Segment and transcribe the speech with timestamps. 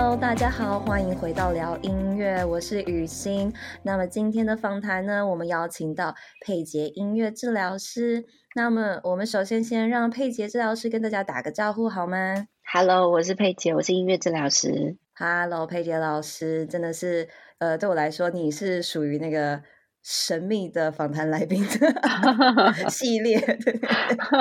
[0.00, 3.52] Hello，大家好，欢迎回到聊音乐，我是雨欣。
[3.82, 8.24] 那么今天的访谈呢，我们邀请到佩杰音乐治疗师。
[8.54, 14.96] 那么我们首先先让佩杰治疗师跟大家打个招呼好吗？Hello，我是佩杰，我是音乐治疗师。
[15.16, 19.60] Hello，佩杰老师，真的是呃，对我来说你是属于那个
[20.04, 23.80] 神秘的访谈来宾的 系列，对，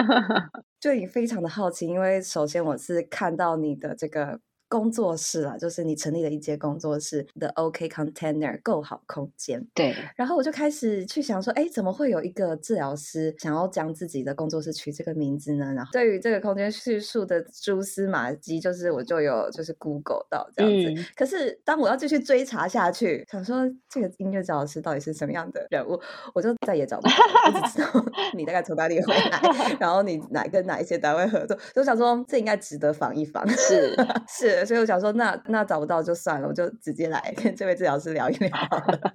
[0.80, 4.40] 就你非常的好奇，因为首先我是看到你的这个。
[4.70, 9.66] 工作室啊，就是你成立了一间工作室的 OK Container 够好空间。
[9.74, 15.74] 对，然后我就开始去想说，哎，怎么会有一个治疗师想要将自己的工作室取这个名字呢？
[15.74, 21.02] 然后对于这个空间叙述的蛛丝马迹，就是我就有就是 Google 到这样子。
[21.02, 25.98] 嗯、可是当我要继续追查下去，想说这个音乐治疗师到底是什么样的人物，
[26.34, 27.14] 我就再也找不到。
[27.46, 29.42] 我只知道 你大概从哪里回来，
[29.80, 33.48] 然后你哪跟哪一些单位合作，就想说这应该值得防一防。
[33.50, 33.96] 是
[34.28, 34.57] 是。
[34.66, 38.52] 所以我想说那，那那找不到就算了，我就直接来跟这位治疗师聊一聊。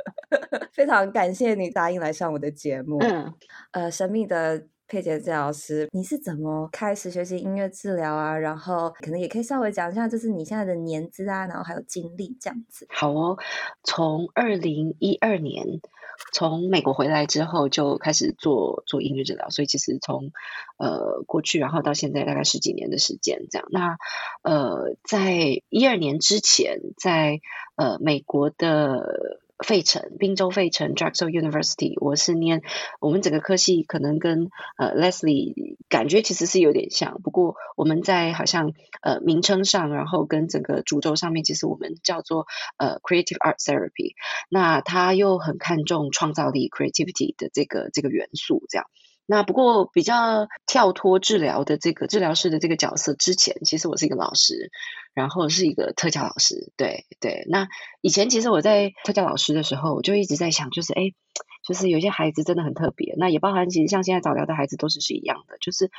[0.72, 2.98] 非常感谢你答应来上我的节目。
[3.00, 3.32] 嗯，
[3.72, 8.36] 呃，神秘的佩杰治疗师，你是怎么开始学习音乐治疗啊？
[8.36, 12.86] 然后可能也可以稍微讲一下，就是你现在的年资啊，然后还有经历这样子。
[12.90, 13.36] 好哦，
[13.84, 15.80] 从二零一二年。
[16.32, 20.32] 从美国回来之后就开始做做音乐治疗，所以其实从
[20.78, 23.68] 呃过去然后到现在大概十几年的时间这样。
[23.70, 23.96] 那
[24.42, 27.40] 呃在一二年之前，在
[27.76, 29.40] 呃美国的。
[29.62, 32.62] 费城，宾州费城 Drexel University，我是念
[33.00, 42.46] 我们整个科系，可能跟呃 Leslie 感觉其实是有点像，不过我们在好像呃名称上，然后跟整个主轴上面，其实我们叫做
[42.76, 44.14] 呃 Creative Art Therapy，
[44.48, 48.86] 那他又很看重创造力 Creativity 的这个这个元素，这样。
[49.24, 54.70] 那不过比较跳脱治疗的这个治疗师的这个角色之前，其实我是一个老师，
[55.14, 56.72] 然后是一个特教老师。
[56.76, 57.68] 对对，那
[58.00, 61.12] 以前其实我在特教老师的时候，我就一直在想，就是哎，
[61.66, 63.14] 就是有些孩子真的很特别。
[63.16, 65.90] 那也包含其实像现在早疗的孩子都是是一样的，就是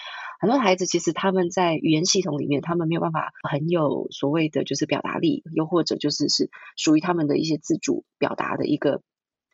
[0.41, 9.01] 很多孩子其实他们在语言系统里面，他们没有办法很有所谓的就是表达力，又或者就是是属于他们的一些自主表达的一个。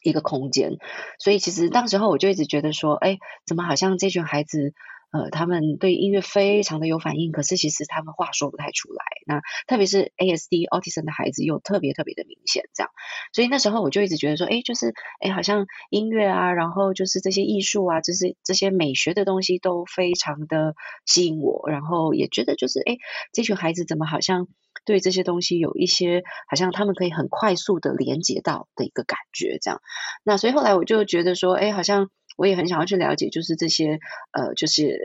[0.01, 0.77] 一个空间，
[1.19, 4.73] 所以其实当时候我就一直觉得说，哎，怎么好像这群孩子，
[5.11, 9.03] 呃，他们对音乐非常的有反应，可是其实他们话说不太出来。
[9.25, 12.91] 那特别是 ASD Autism 的孩子又特别特别的明显，这样。
[13.33, 22.97] 所以那时候我就一直觉得说，哎，就是，哎，好像音乐啊，然后就是这些艺术啊，就是这些美学的东西都非常的吸引我，然后也觉得就是，哎，
[23.33, 24.47] 这群孩子怎么好像。
[24.85, 29.81] 对这些东西有一些好像他们可以很快速的连接到的一个感觉，这样。
[30.23, 33.99] 那所以后来我就觉得说，哎，好像我也很想要去了解，就是这些
[34.31, 34.97] 呃，就是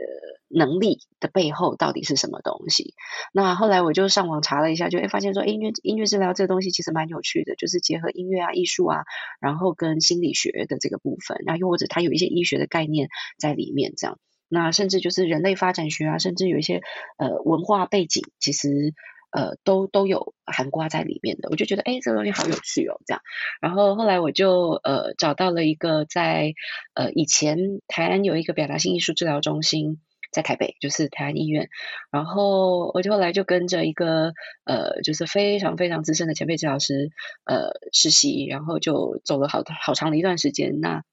[0.47, 2.93] 能力的背后到底是什么东西。
[3.33, 9.03] 那后来我就上网查了一下，就哎发现说，音乐音乐治疗这个东西其实蛮有趣的，就是结合音乐啊、艺术啊，
[9.41, 14.17] 然后跟心理学的这个部分，然后又或者它有一些医学的概念在里面，这样。
[14.47, 16.81] 那甚至就是人类发展学啊，甚至有一些
[17.17, 18.93] 呃文化背景，其实。
[19.35, 23.21] 呃，都都有含瓜在里面的，我就觉得，哎，这个东西好有趣哦，这样。
[23.59, 26.53] 然后后来我就呃找到了一个在
[26.93, 27.57] 呃以前
[27.89, 29.99] 台湾有一个表达性艺术治疗中心，
[30.31, 31.67] 在台北，就是台湾医院。
[32.11, 34.31] 然后我就后来就跟着一个
[34.63, 37.11] 呃，就是非常非常资深的前辈治疗师
[37.43, 40.79] 呃实习，然后就走了好好长的一段时间。
[40.79, 41.03] 那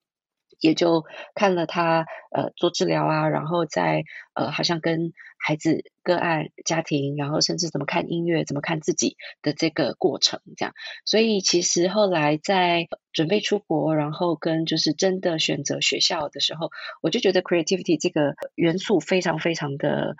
[0.62, 1.05] 也就
[1.35, 10.73] 看了他呃做治疗啊，然后在呃好像跟孩子个案家庭，然后甚至怎么看音乐，怎么看自己的这个过程这样。
[11.05, 16.70] 所以其实后来在准备出国，然后跟就是真的选择学校的时候，
[17.03, 20.15] 我就觉得 creativity 这个元素非常非常的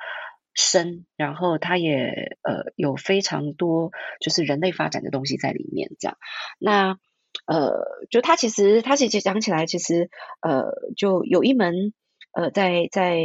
[0.55, 6.19] 深，然后它也呃有非常多就是人类发展的东西在里面这样。
[6.59, 6.99] 那
[7.47, 7.73] 呃，
[8.11, 10.11] 就他其实，他其实讲起来，其实
[10.41, 11.93] 呃，就有一门
[12.33, 13.21] 呃，在在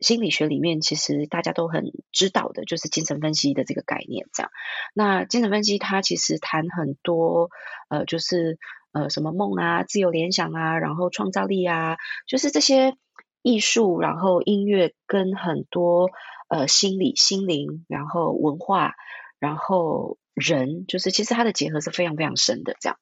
[0.00, 4.26] 心理学里面，其实大家都很知道的，就是精神分析的这个概念。
[4.32, 4.50] 这样，
[4.94, 7.50] 那精神分析它其实谈很多
[7.88, 8.58] 呃，就是
[8.92, 11.96] 呃，什么梦啊、自由联想啊，然后创造力啊，
[12.26, 12.94] 就是这些。
[13.40, 16.10] 艺术，然后音乐跟很多
[16.48, 18.94] 呃心理、心灵，然后文化，
[19.38, 22.98] 然后人，就是其实它的结合是非常非常深的这样。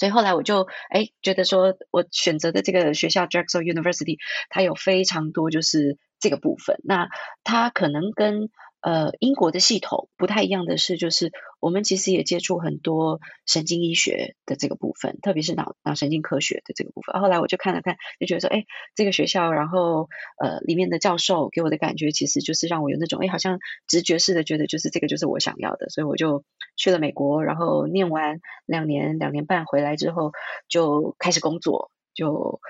[0.00, 4.16] 所以后来我就哎觉得说，我选择的这个学校 Drexel University，
[4.48, 6.80] 它有非常多就是这个部分。
[6.84, 7.10] 那
[7.44, 8.48] 它可能跟
[8.82, 17.20] 呃，英国的系统不太一样的是，就是我们其实也接触很多神经医学的这个部分，特别是脑脑神经科学的这个部分。
[17.20, 20.08] 后来我就看了看，就觉得说，哎，这个学校，然后
[20.42, 25.90] 呃，里面的教授给我的感觉，其实就是让我有那种，哎，好像直觉式的觉得，就是这个就是我想要的。
[25.90, 26.42] 所以我就
[26.76, 30.32] 去了美国，然后念完两年两年半回来之后，
[30.68, 32.60] 就开始工作，就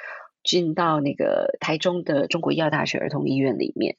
[0.42, 3.94] 进到那个台中的中国医药大学儿童医院里面。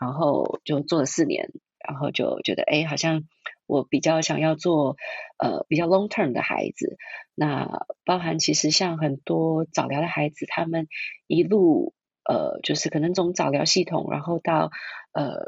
[0.00, 1.50] 然后就做了四年，
[1.86, 3.24] 然后就觉得，哎，好像
[3.66, 4.96] 我比较想要做，
[5.36, 6.96] 呃，比较 long term 的孩子。
[7.34, 10.88] 那包含其实像很多早疗的孩子，他们
[11.26, 11.92] 一路，
[12.24, 14.70] 呃，就是可能从早疗系统，然后到，
[15.12, 15.44] 呃，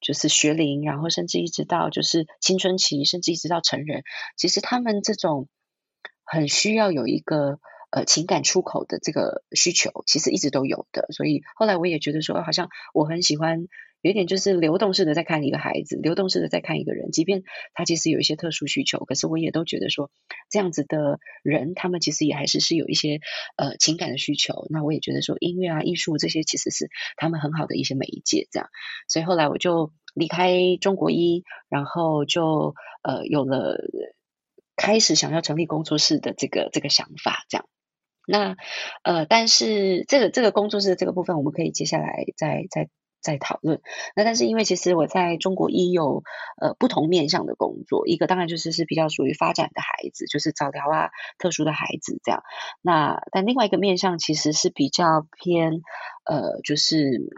[0.00, 4.04] 就是学龄，然后甚至一直到就是青春期，甚至一直到成人，
[4.36, 5.48] 其实他们这种
[6.24, 7.58] 很需要有一个。
[7.90, 13.68] 呃，情感出口的这个需求其实一直都有的，所以后来我也觉得说，好像我很喜欢
[14.06, 17.42] 有一点就是流动式的在看一个孩子，流动式的在看一个人，即便
[17.74, 20.12] 他其实有一些特殊需求，可是我也都觉得说，
[20.48, 23.18] 这样子的人，他们其实也还是是有一些
[23.56, 24.68] 呃情感的需求。
[24.70, 28.68] 那我也觉得说，音乐啊、艺术这些其实是他们很好的一些媒介，这样。
[29.08, 33.76] 所以后来我就离开中国医，然后就呃有了
[34.76, 37.66] 开始想要成立工作室的这个这个想法，这样。
[38.28, 38.56] 那
[39.02, 42.88] 呃，但是这个这个工作室的这个部分，我们可以接下来再再
[43.20, 43.80] 在讨论。
[44.14, 46.22] 那但是因为其实我在中国医有
[46.60, 52.42] 呃不同面向的工作，一个当然就是是比较属于发展的孩子，就是早疗啊特殊的孩子这样。
[52.82, 55.80] 那但另外一个面向其实是比较偏
[56.24, 57.30] 呃就是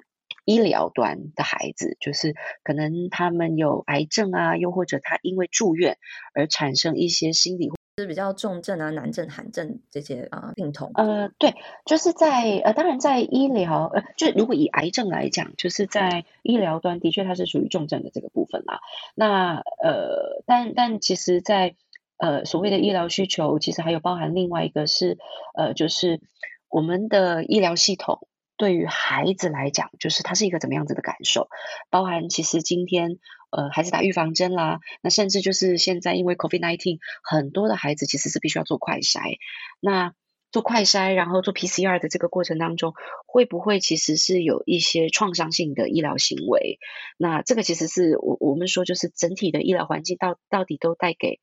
[0.44, 5.98] 医疗端的孩子，就是可能他们有癌症啊，又或者他因为住院
[6.34, 7.70] 而产生一些心理。
[8.02, 10.90] 是比较重症啊、难症、罕症这些啊病痛。
[10.94, 11.54] 呃，对，
[11.84, 18.80] 就是在呃，当然在医疗呃，就如果以癌症来讲，就是在医疗端的确它是属于重症的这个部分啦。
[19.14, 21.76] 那呃，但但其实在，在
[22.18, 25.18] 呃所谓的医疗需求，其实还有包含另外一个是
[25.56, 26.20] 呃，就是
[26.68, 28.26] 我们的医疗系统。
[28.56, 31.48] 对于孩子来讲，就是他是一个怎么样子的感受？
[31.90, 39.38] 包含其实今天，呃，孩子打预防针啦，那甚至就是现在因为 COVID-19，很多的孩子其实是必须要做快筛。
[39.80, 40.12] 那
[40.52, 42.94] 做快筛，然后做 PCR 的这个过程当中，
[43.26, 46.78] 会不会其实是有一些创伤性的医疗行为？
[47.16, 51.40] 那这个其实是我我们说，就是整体的医疗环境到到底都带给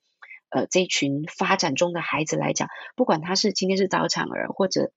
[0.49, 4.91] 呃这一群发展中的孩子来讲，不管他是今天是早产儿或者。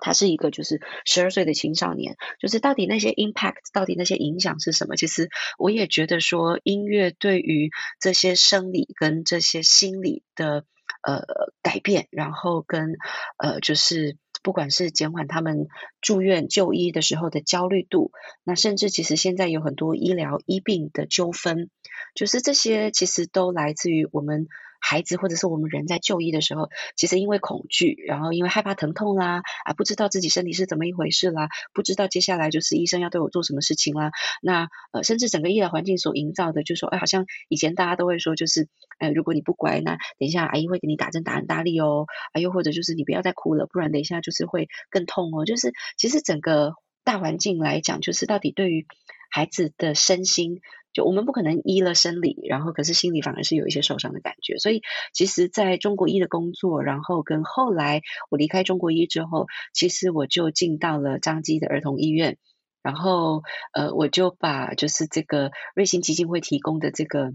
[0.00, 4.96] 他是一个就是十二岁的青少年，就是到底那些 impact，到底那些影响是什么？
[4.96, 7.70] 其实我也觉得说，音乐对于
[8.00, 10.64] 这些生理跟这些心理的
[11.02, 11.24] 呃
[11.62, 12.96] 改变，然后跟
[13.38, 15.68] 呃就是不管是减缓他们
[16.00, 18.12] 住院就医的时候的焦虑度，
[18.44, 21.70] 那甚至其实现在有很多医疗医病的纠纷，
[22.14, 24.46] 就是这些其实都来自于我们。
[24.80, 34.10] 孩子或者是我们人在就医的时候，其实因为恐惧，然后因为害怕疼痛啦，啊，不知道自己身体是怎么一回事啦，不知道接下来就是医生要对我做什么事情啦。
[34.42, 38.68] 那呃，甚至整个医疗环境所营造的，就说，哎，好像以前大家都会说，就是，
[38.98, 45.44] 呃，如果你不乖，那等一下阿姨会给你打针打很大力哦，啊，又或者就是你不要再哭了，不然等一下就是会更痛哦。
[45.44, 48.86] 就是其实整个大环境来讲，就是到底对于
[49.30, 50.60] 孩子的身心。
[50.96, 54.56] 就我们不可能医了生理，然后可是心里反而是有一些受伤的感觉。
[54.56, 54.80] 所以
[55.12, 58.00] 其实在中国医的工作，然后跟后来
[58.30, 62.38] 我离开中国医之后，其实我就进到了张基的儿童医院，
[62.82, 63.42] 然后
[63.74, 67.34] 呃，我就把就是这个瑞星基金会提供的这个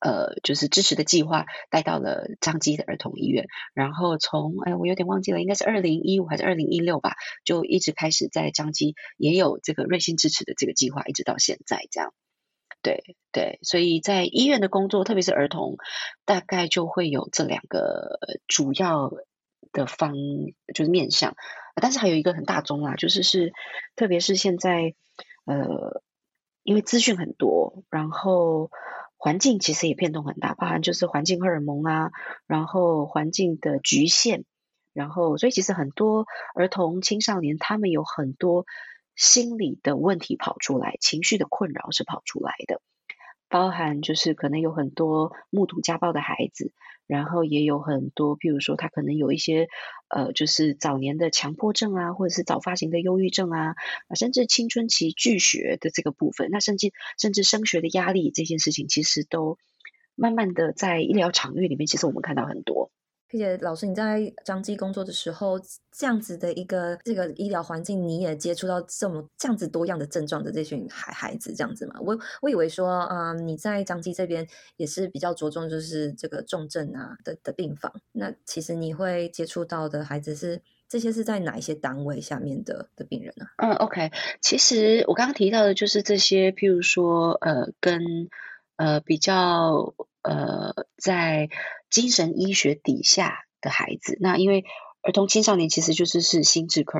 [0.00, 7.14] 呃就是支持的计划带到了张基的儿童医院，然后从哎我有点忘记了，应该是二零一五还是二零一六吧，
[7.44, 12.12] 就一直开始在张基也有这个瑞星支持的这个计划，一直到现在这样。
[12.80, 15.76] 对对，所以在医院的工作，特别是儿童，
[16.24, 19.10] 大概就会有这两个主要
[19.72, 20.14] 的方，
[20.74, 21.34] 就是面向。
[21.74, 23.52] 但是还有一个很大宗啦，就是是，
[23.96, 24.94] 特别是现在，
[25.44, 26.02] 呃，
[26.62, 28.70] 因为资讯很多，然后
[29.16, 32.10] 环境其实也变动很大，包含就是环境荷尔蒙啊，
[32.46, 34.44] 然后环境的局限，
[34.92, 38.64] 然后所以其实很多儿童青少年他们有很多。
[39.18, 42.80] 心理的问题跑出来，情绪的困扰是跑出来的，
[43.48, 46.72] 包含就是可能有很多目睹家暴的孩子，
[47.06, 49.68] 然后也有很多，譬如说他可能有一些
[50.08, 53.74] 呃，就是早年的强迫症啊，或者是早发型的忧郁症啊，
[54.14, 59.58] 甚至青春期拒学的这个部分，那甚至甚至升学的压力这件事情，其实都
[60.14, 62.92] 慢慢的在医疗场域里面，其实我们看到很多。
[63.30, 65.60] 佩姐老师，你在彰基工作的时候，
[65.92, 71.96] 这样子的一个这个医疗环境，你也接触到这么这样子多样的症状的这群孩孩子，这样子吗？
[72.00, 77.92] 我我以为说，啊、你在彰基这边也是比较着重就是这个重症啊的的病房。
[78.12, 83.44] 那其实你会接触到的孩子是这些是在哪一些单位下面的的病人呢？
[83.58, 88.00] 嗯，OK，其实我刚刚提到的就是这些，譬如说，呃，跟
[88.76, 89.94] 呃比较。
[90.28, 91.48] 呃，在
[91.88, 94.64] 精神医学底下的孩子，那因为
[95.02, 96.98] 儿童青少年其实就是是心智科，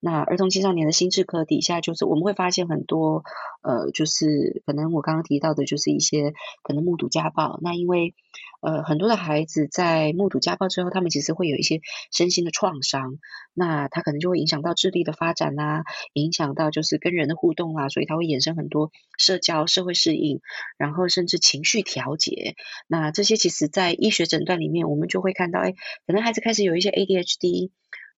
[0.00, 3.22] 那儿童青少年的心智科底下，就是我们会发现很多，
[3.62, 8.14] 呃，就是可能我刚刚提到的，就是一些可能目睹家暴，那因为。
[8.62, 11.80] 呃，很多的孩子在目睹家暴之后，他们其实会有一些
[12.12, 13.18] 身心的创伤，
[13.52, 20.40] 那他可能就会影响到智力的发展啊，影响到就是跟人的互动啊，所以他会衍生很多社交、社会适应，
[20.78, 22.54] 然后甚至情绪调节。
[22.86, 25.72] 那这些其实在医学诊断里面，我们就会看到，哎，
[26.06, 27.70] 可能孩子开始有一些 ADHD。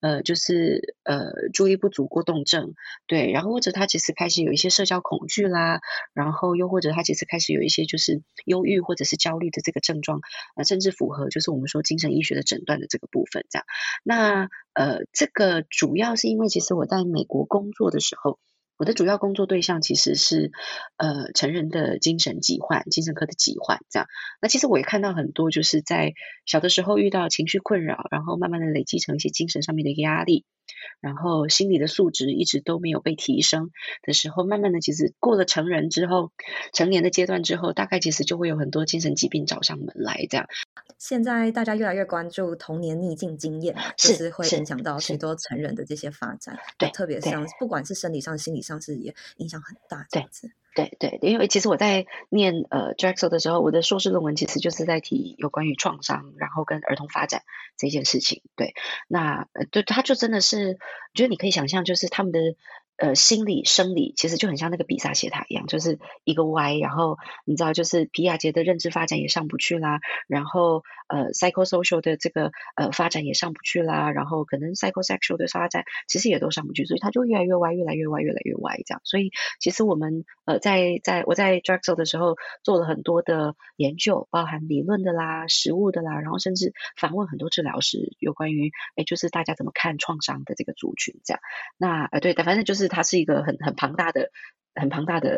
[0.04, 2.74] 呃，就是呃，注意不足过动症，
[3.06, 5.80] 对，然后或者他其实开始有一些社交恐惧啦，
[6.12, 10.20] 然后又或者他其实开始有一些就是忧郁或者是焦虑的这个症状，
[10.56, 13.64] 呃，甚至符合就是我们说精神医学的诊断的这个部分，这样。
[14.02, 18.38] 那呃，这个主要是因为其实我在美国工作的时候。
[18.76, 20.50] 我的主要工作对象其实是，
[20.96, 24.08] 呃，成人的精神疾患、精神科的疾患这样。
[24.40, 26.12] 那其实我也看到很多，就是在
[26.46, 30.44] 小的时候遇到情绪困扰，然后慢慢的累积成一些精神上面的压力。
[31.00, 33.70] 然后心理的素质一直都没有被提升
[34.02, 36.32] 的时候，慢慢的其实过了成人之后，
[36.72, 40.46] 成年的阶段之后，大概其实就会有很多精神疾病找上门来这样。
[40.98, 50.50] 现在大家越来越关注童年逆境经验，是就是会影响到许多成人的这些发展，对，特别像不管是生理上、心理上是也影响很大这样子。
[50.74, 57.42] 对对，因为其实我在念呃 Drexel 的时候，我的硕士论文其实就是在提有关于创伤，然后跟儿童发展
[57.76, 58.42] 这件事情。
[58.56, 58.74] 对，
[59.08, 62.38] 那呃对，他就真的是，我觉得你可以想象，就是他们的。
[62.96, 69.98] 呃，心理生理其实就很像那个比萨斜塔一样，就是一个 Y，然后你知道，就是皮亚杰的认知发展也上不去啦，
[70.28, 79.00] 然后呃，psychosocial 的这个呃发展也上不去啦，然后可能 psychosexual 的发展其实也都上不去，所以它就越来越歪，越来越歪，越来越歪这样。
[79.02, 91.40] 所以其实我们呃在在我在 Draxel 的时候做了很多的研究，包含理论的啦、实物的啦，然后甚至访问很多治疗师，有关于哎，就是大家怎么看创伤的这个族群这样。
[91.76, 92.83] 那呃对，但反正就是。
[92.88, 94.30] 它是一个很很庞大的、
[94.74, 95.30] 很庞大的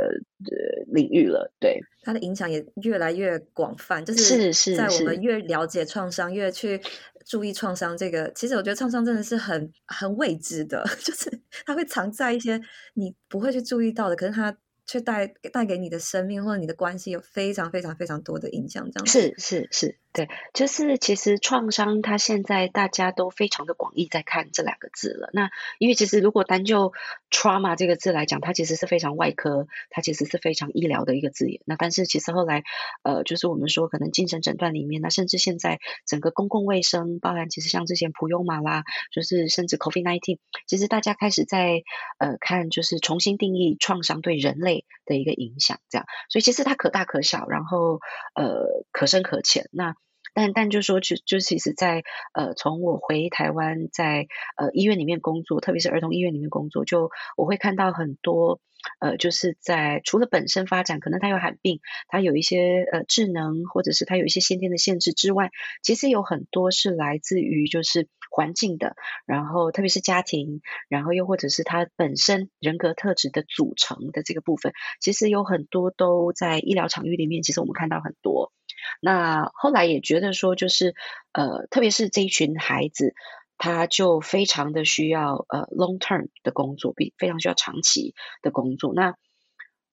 [0.45, 4.05] 呃领域了，对，它的影响也越来越广泛。
[4.05, 6.81] 就是是在我们越了解创伤，越去
[7.25, 11.31] 注意创伤这个，其实我觉得创伤真的是很很未知的， 就是
[11.65, 12.61] 它会藏在一些
[12.95, 18.91] 你不会去注意到的，可是它却带带给你的生命或者你的关系有非常非常非常多的影响。
[18.91, 19.99] 这样是是是。
[20.13, 25.29] 对，就是其实创伤，它现在大家都非常的广义在看这两个字了。
[25.35, 26.95] 那因为其实如果单就
[27.31, 31.61] trauma 这个字来讲，它其实是非常外科，它其实是非常医疗的一个字眼。
[31.67, 32.65] 那但是其实后来，
[33.03, 41.83] 呃，就是我们说可能精神诊断里面，那甚至现在整个公共卫生，包含其实像之前普悠玛啦，就是甚至 COVID-19，其实大家开始在
[42.17, 46.07] 呃看，就是重新定义创伤对人类的一个影响，这样。
[46.29, 48.01] 所以其实它可大可小，然后
[48.35, 49.69] 呃可深可浅。
[49.73, 49.95] 那
[50.35, 52.03] 但但就说就就其实在
[52.35, 58.61] 呃从我回台湾在呃医院里面工作，特别是儿童医院里面工作，就我会看到很多
[59.01, 65.51] 呃就是在除了本身发展，可能他有罕病，他有一些呃智能或者是他有一些先天的限制之外，
[65.83, 78.53] 其实有很多是来自于就是环境的，然后特别是家庭，然后又或者是他本身人格特质的组成的这个部分，其实有很多都在医疗场域里面，其实我们看到很多。
[79.01, 80.95] 那后来也觉得说，就是
[81.33, 83.15] 呃，特别是这一群孩子，
[83.59, 88.93] 他就非常的需要呃 long term 的工作，比非常需要长期的工作。
[88.95, 89.15] 那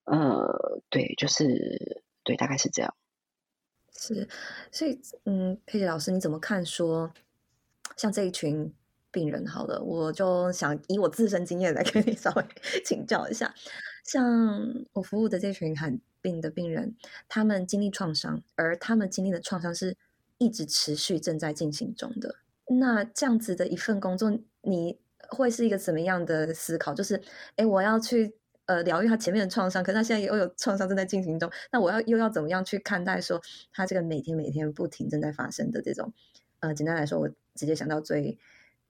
[0.06, 2.94] 呃，对，就是对，大概是这样。
[3.96, 4.28] 是，
[4.72, 7.14] 所以嗯，佩姐老师，你怎么看说，
[7.98, 8.74] 像这一群
[9.12, 12.46] 病人，好了，我就想以我自身经验来跟你 稍微
[12.84, 13.54] 请教一下，
[14.06, 16.02] 像我服务的这群很。
[16.24, 16.96] 病的病人，
[17.28, 19.98] 他们经历创伤，而他们经历的创伤是
[20.38, 22.38] 一直持续正在进行中的。
[22.80, 24.32] 那这样子的一份工作，
[24.62, 24.98] 你
[25.28, 26.94] 会是一个怎么样的思考？
[26.94, 27.22] 就是，
[27.58, 28.34] 诶，我要去
[28.68, 33.42] 呃疗愈他前面的创伤，可是他现在又有创伤正在进行中，那我要又要怎么样去看待说
[33.74, 36.14] 他这个每天每天不停正在发生的这种，
[36.62, 38.38] 呃，简单来说，我直接想到最，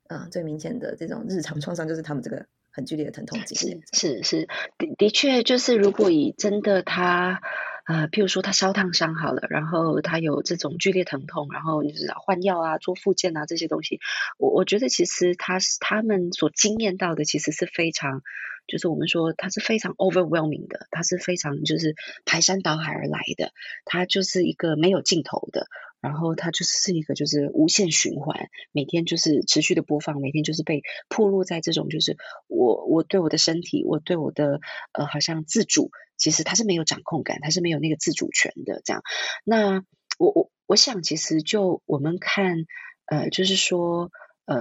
[0.07, 3.81] 呃，最明显的这种日常创伤就是他们这个很剧烈的疼痛经验。
[3.91, 7.41] 是是是，的的确就是如果以真的他。
[7.85, 13.99] 呃，譬如说他烧烫伤好了，然后他有这种剧烈疼痛，然后你知道换药啊、做复健啊这些东西，
[14.37, 18.21] 我我觉得其实他是他们所经验到的，其实是非常，
[18.67, 21.93] 就是我们说他是非常 overwhelming 的，他是非常就是
[22.23, 23.51] 排山倒海而来的，
[23.83, 25.67] 他就是一个没有尽头的。
[26.03, 32.17] 然后它就是是一个就是无限循环，每天就是持续的播放，每天就是被暴露在这种就是
[32.47, 34.59] 我我对我的身体，我对我的
[34.91, 39.01] 呃好像自主，其实它是没有掌控感，它是没有那个自主权的这样。
[39.45, 39.85] 那
[40.19, 42.65] 我我我想其实就我们看
[43.05, 44.11] 呃就是说
[44.43, 44.59] 呃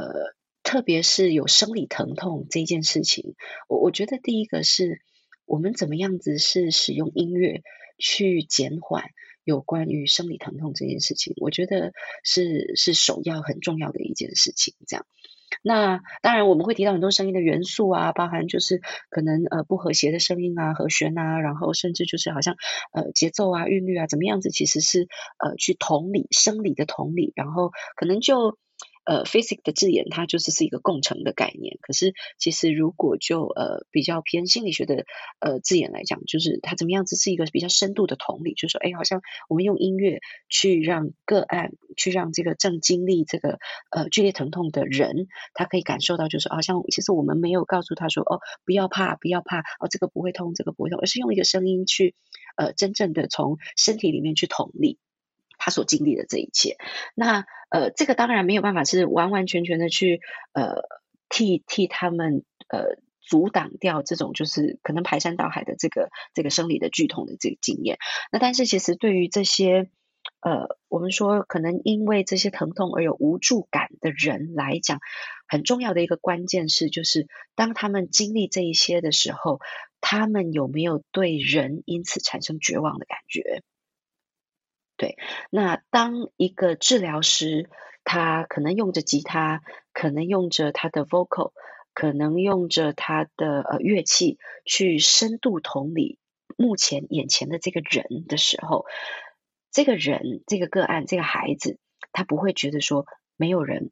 [0.62, 3.34] 特别是有生理疼痛这件事情，
[3.68, 5.02] 我我觉得第一个是
[5.44, 7.62] 我们怎么样子是使用音乐
[7.98, 9.10] 去减缓。
[9.44, 11.92] 有关于生理疼痛这件事情，我觉得
[12.24, 14.74] 是是首要很重要的一件事情。
[14.86, 15.06] 这样，
[15.62, 18.80] 那当然我们会提到很多声音的元素啊，包含就是
[19.10, 22.56] 可能呃不和谐的声音啊、和弦啊，然后甚至就是好像
[22.92, 25.08] 呃节奏啊、韵律啊怎么样子，其实是
[25.38, 28.58] 呃去同理生理的同理，然后可能就。
[29.04, 31.78] 呃，physics 的字眼，它就是是一个共成的概念。
[31.80, 35.04] 可是，其实如果就呃比较偏心理学的
[35.40, 43.58] 呃字眼来讲，就是它怎么样子是一个比较深度的同理，就是说，哎，好像我们用音乐去让个案，去让这个正经历这个
[43.90, 52.14] 呃剧烈疼痛的人，他可以感受到，就是好像其实我们没有告诉他说，哦，不要怕，不要怕，哦，这个不会痛，这个不会痛，而是用一个声音去
[52.56, 54.98] 呃真正的从身体里面去同理。
[55.64, 56.76] 他所经历的这一切，
[57.14, 60.20] 那呃，这个当然没有办法是完完全全的去
[60.54, 60.82] 呃
[61.28, 67.98] 替替他们呃阻挡掉这种就是可能排山倒海的这个这个生理的剧痛的这个经验。
[68.32, 69.88] 那但是其实对于这些
[70.40, 74.98] 呃我们说可能因为这些疼痛而有无助感的人来讲，
[75.46, 79.60] 很重要的一个关键是就是当他们经历这一些的时候，
[80.00, 83.62] 他们有没有对人因此产生绝望的感觉？
[85.02, 85.18] 对，
[85.50, 87.68] 那当一个治疗师，
[88.04, 89.60] 他可能用着吉他，
[89.92, 91.50] 可能用着他的 vocal，
[91.92, 96.20] 可能用着他的呃乐器去深度同理
[96.56, 98.86] 目前眼前的这个人的时候，
[99.72, 101.80] 这个人这个个案这个孩子，
[102.12, 103.90] 他不会觉得说没有人，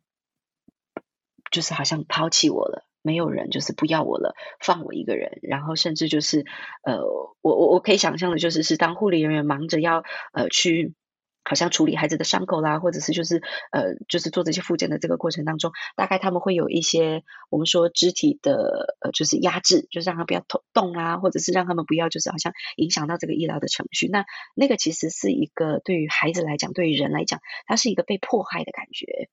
[1.51, 6.47] 就是好像抛弃我了，没有人就是不要我了，放我一个人，然后甚至就是
[6.85, 7.03] 呃，
[7.43, 10.95] 我我我可以想象的就是是当护理人员忙着要呃去。
[11.51, 24.07] 好像处理孩子的伤口啦，或者是就是呃，就是做这些复健的这个过程当中，大概他们会有一些我们说肢体的呃，就是压制，就是让他不要动啊，或者是让他们不要就是好像影响到这个医疗的程序。
[24.07, 29.29] 那那个其实是一个对于孩子来讲，对于人来讲，它是一个被迫害的感觉。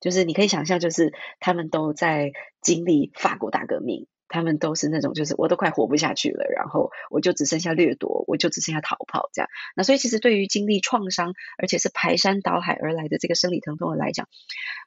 [0.00, 4.06] 就是你可以想象，就是他们都在经历法国大革命。
[4.28, 9.48] 他们都是那种，就是我都快活不下去了，然后我就只剩下掠夺，我就只剩下逃跑这样。
[9.74, 14.28] 那所以其实对于经历创伤，而且是排山倒海而来的这个生理疼痛的来讲，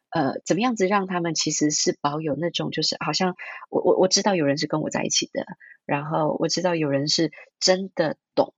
[0.09, 3.35] 呃，怎么样子让他们其实是保有那种，就是好像
[3.69, 5.45] 我我我知道有人是跟我在一起的，
[5.85, 8.53] 然后我知道有人是真的懂，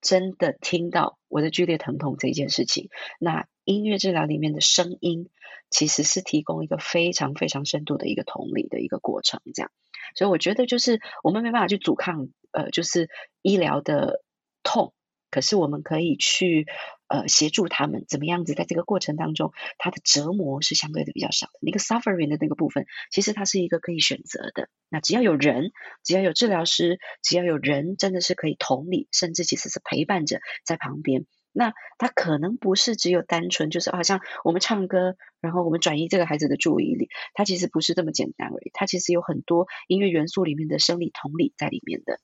[0.00, 2.88] 真的听到我的剧烈疼痛这一件事情。
[3.18, 5.28] 那音乐治疗里面的声音，
[5.70, 9.70] 其实是提供一个非常非常深度的一个同理的一个过程，这样。
[10.14, 13.08] 所以我觉得就是我们没办法去阻抗，呃，就是
[13.40, 14.22] 医疗的
[14.62, 14.92] 痛，
[15.30, 16.66] 可是我们可以去
[17.08, 21.52] 呃协助他们怎么样子在这个过程当中，他的折磨是相对的比较少的。
[21.60, 24.68] 那个 suffering 的那个部分，其实它是一个可以选择的。
[24.90, 25.72] 那只要有人，
[26.04, 31.24] 只要有治疗师，只要有人真的是可以同理，甚至其实是陪伴着在旁边。
[31.52, 42.18] 那他可能不是只有单纯就是好像我们唱歌，然后我们转移这个孩子的注意力，他其实不是这么简单而已，他其实有很多音乐元素里面的生理同理在里面的。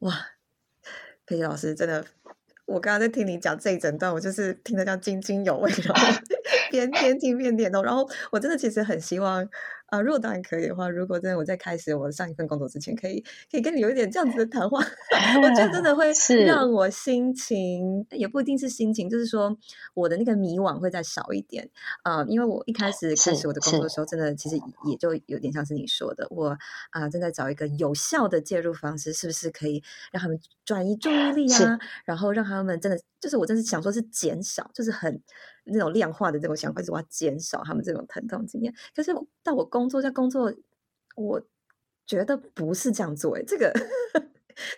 [0.00, 0.14] 哇，
[1.26, 2.04] 佩奇老师真的，
[2.66, 6.20] 我刚刚在听你讲这一整段，我就是听得这样津津有味，然后
[6.70, 9.48] 边 边听边点头，然后我真的其实很希望。
[9.90, 14.78] 啊，如果当然可以的话，如果真的我在开始我上一份工作之前，可以可以跟你有一点这样子的谈话，
[15.42, 16.10] 我觉得真的会
[16.46, 16.70] 让。
[16.70, 19.58] 我心情也不一定是心情，就是说
[19.92, 21.68] 我的那个迷惘会再少一点。
[22.04, 26.50] 啊、呃，因为我一开始开始我的工作的时候，真的其实也就有点像是你说的，我
[26.90, 35.20] 啊、呃、正在找一个有效的介入方式，是不是可以让他们转移注意力啊，然后让他们真的就是我真是想说是减少，就是很。
[35.70, 38.74] 那种量化的这种想法，就是我要减少他们这种疼痛经验。
[38.94, 40.52] 可是到我工作在工作，
[41.16, 41.42] 我
[42.06, 43.36] 觉得不是这样做。
[43.36, 43.72] 哎，这个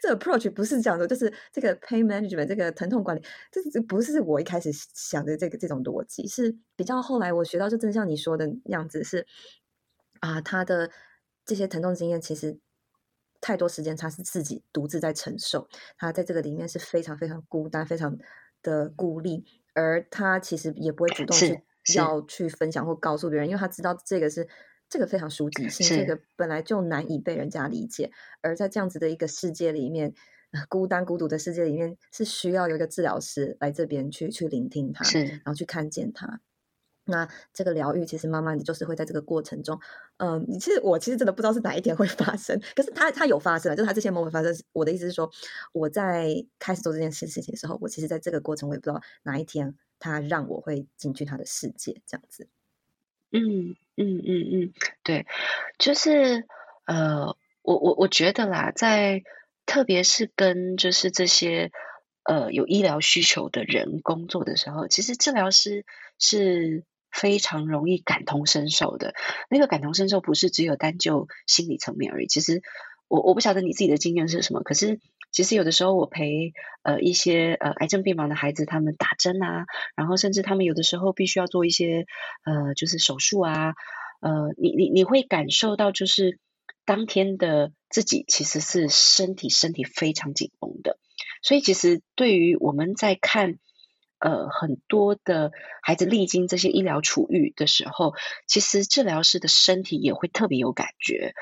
[0.01, 9.27] 这个 approach 不是这样的，就是这个 pain management 这个疼痛管理，这这不是我一开始想的这个这种逻辑，是比较后来我学到，就真像你说的样子，是
[10.21, 10.91] 啊，他的
[11.45, 12.59] 这些疼痛经验其实
[13.41, 18.17] 太多时间他是自己独自在承受，他在这个里面是非常非常孤单，非常
[18.63, 21.63] 的孤立，而他其实也不会主动去
[21.95, 24.49] 要去分享或告诉别人，因为他知道这个是。
[24.89, 28.11] 这个非常属己性，这个本来就难以被人家理解，
[28.43, 30.13] 而在这样子的一个世界里面，
[30.69, 36.43] 孤单孤独的世界里面，是需要有一个治疗师来这边去去聆听他，然后去看见他。
[37.05, 39.81] 那这个疗愈其实慢慢的就是会在这个过程中，
[40.19, 44.55] 嗯，其实我其实真的不知道是哪一天会发生，可是它它有发生，就是它这些某某发生。
[44.73, 45.31] 我的意思是说，
[45.73, 52.49] 我在开始做这件事事情的时候，我其实在这个过程我也不知道哪一天他让我会进去他的世界，这样子。
[53.31, 55.27] 嗯嗯嗯嗯，对，
[55.79, 56.47] 就是
[56.85, 59.23] 呃，我我我觉得啦，在
[59.65, 61.73] 特别是跟就是这些
[62.25, 65.87] 呃有医疗需求的人工作的时候，其实治疗师
[66.19, 69.15] 是非常容易感同身受的。
[69.49, 72.63] 那个感同身受不是只有单就心理层面而已，其实
[73.09, 75.01] 我我不晓得你自己的经验是什么，可是。
[75.35, 79.65] 其实有的时候，我陪呃一些呃癌症病房的孩子，他们打针啊，
[79.97, 82.05] 然后甚至他们有的时候必须要做一些
[82.45, 83.73] 呃就是手术啊，
[84.21, 86.39] 呃，你你你会感受到，就是
[86.85, 90.99] 当天的自己其实是身体身体非常紧绷的，
[91.43, 93.55] 所以其实对于我们在看
[94.23, 98.15] 呃很多的孩子历经这些医疗处遇的时候，
[98.47, 101.35] 其实治疗师的身体也会特别有感觉。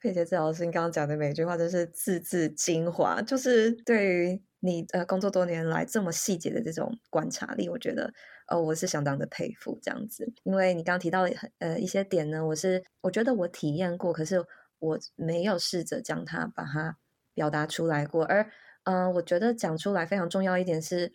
[0.00, 8.12] 佩杰治疗师，你刚刚讲的每句话都是字字精华，就是对于你呃工作多年来这么细节的这种观察力，我觉得
[8.48, 10.32] 呃我是相当的佩服这样子。
[10.42, 14.44] 因为你刚刚提到呃一些点呢，我是我觉得我体验过，可是
[14.80, 16.96] 我没有试着将它把它
[17.34, 18.24] 表达出来过。
[18.24, 18.50] 而
[18.84, 21.12] 嗯、我觉得讲出来非常重要一点是，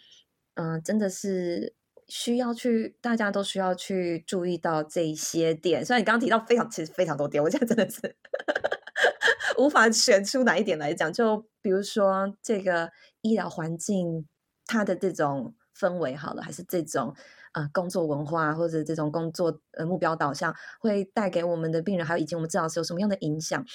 [0.60, 1.76] 嗯、真的是
[2.08, 5.86] 需要去大家都需要去注意到这些点。
[5.86, 8.02] 虽然你刚刚提到非常其实非常多点，我现在真的是。
[9.58, 12.92] 无法选出哪一点来讲，就比如说这个
[13.22, 14.28] 医疗环境，
[14.66, 17.16] 它的这种氛围好了，还是这种
[17.54, 23.66] 呃工作文化或者这种工作呃目标导向，会带给我们的病人还有以及我们治疗师有什么样的影响？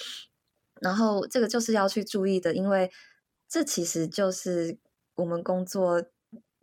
[0.81, 2.89] 然后这个就是要去注意的，因为
[3.49, 4.77] 这其实就是
[5.15, 6.03] 我们工作。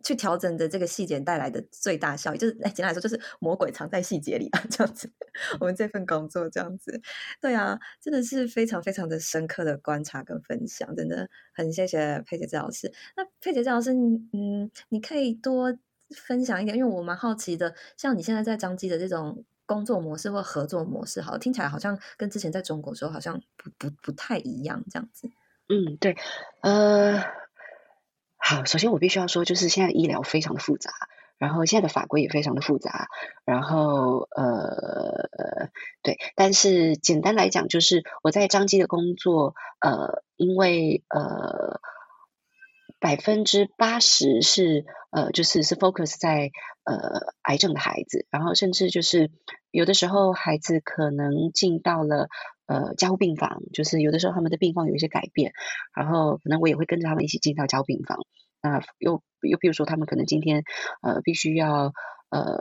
[0.03, 5.11] 去调整的这个细节带来的最大效益，就是哎，简单来说，就是魔鬼藏在细节里啊， 这样子。
[5.59, 7.01] 我们这份工作这样子，
[7.39, 12.91] 对啊，真的是非常非常的深刻的观察跟分享，真的很谢谢佩杰治老师。
[13.15, 15.77] 那佩杰治老师，嗯，你可以多
[16.09, 25.29] 分享一点，因为我蛮好奇的，像你现在在彰基的这种工作模式或合作模式，好，听起来好像跟之前在中国时候好像不不不太一样，这样子。
[25.69, 26.15] 嗯，对，
[26.61, 27.40] 呃。
[28.43, 30.91] 好，首先我必须要说，就是现在医疗非常的复杂，
[31.37, 33.07] 然后现在的法规也非常的复杂，
[33.45, 35.69] 然后呃，
[36.01, 41.79] 对，但是简单来讲，就是我在张基的工作，呃，因为呃
[42.99, 46.49] 百分之八十是呃就是是 focus 在
[46.83, 49.29] 呃癌症的孩子，然后甚至就是
[49.69, 52.27] 有的时候孩子可能进到了。
[52.71, 55.51] 呃，加护病房就是有的时候他们的病况有一些改变，
[55.93, 58.19] 然后可能我也会跟着他们一起进到加护病房。
[58.61, 60.63] 那又又比如说他们可能今天
[61.01, 61.91] 呃必须要
[62.29, 62.55] 呃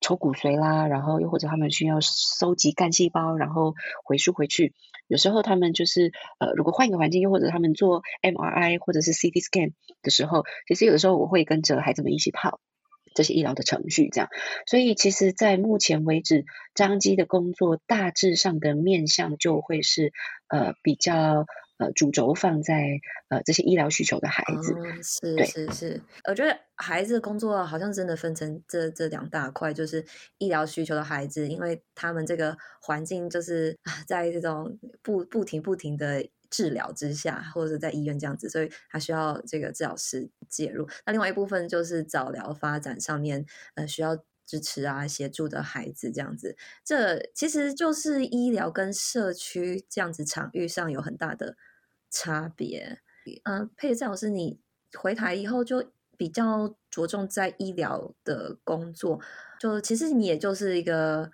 [0.00, 4.74] 抽骨髓啦，然后又或者他们需要收集干细胞，然后回输回去。
[5.08, 12.60] 有时候他们就是呃如果换一个环境，又或者他们做 MRI 或者是 CT scan 的时候，其实有的时候我会跟着孩子们一起跑。
[13.14, 14.28] 这些医疗的程序，这样，
[14.66, 20.12] 所以其实，在目前为止，张基的工作大致上的面向就会是，
[20.48, 21.46] 呃，比较
[21.78, 24.74] 呃主轴放在呃这些医疗需求的孩子。
[24.76, 30.04] 嗯、是是是，我觉得孩子的工作好像真的分成这这两大块，就是
[30.38, 36.28] 医疗需求的孩子，因为他们这个环境就是 在这种不不停不停的。
[36.54, 40.86] 治疗之下，或者在医院这样子，所以他需要这个治疗师介入。
[41.04, 46.56] 那另外一部分就是早疗发展上面，呃，需要支持啊、协助的孩子这样子。
[46.84, 51.56] 这其实就是医疗跟社区这样子场域上有很大的
[52.08, 53.00] 差别。
[53.42, 54.60] 嗯、呃，佩杰老师，你
[54.96, 59.20] 回台以后就比较着重在医疗的工作，
[59.58, 61.32] 就其实你也就是一个。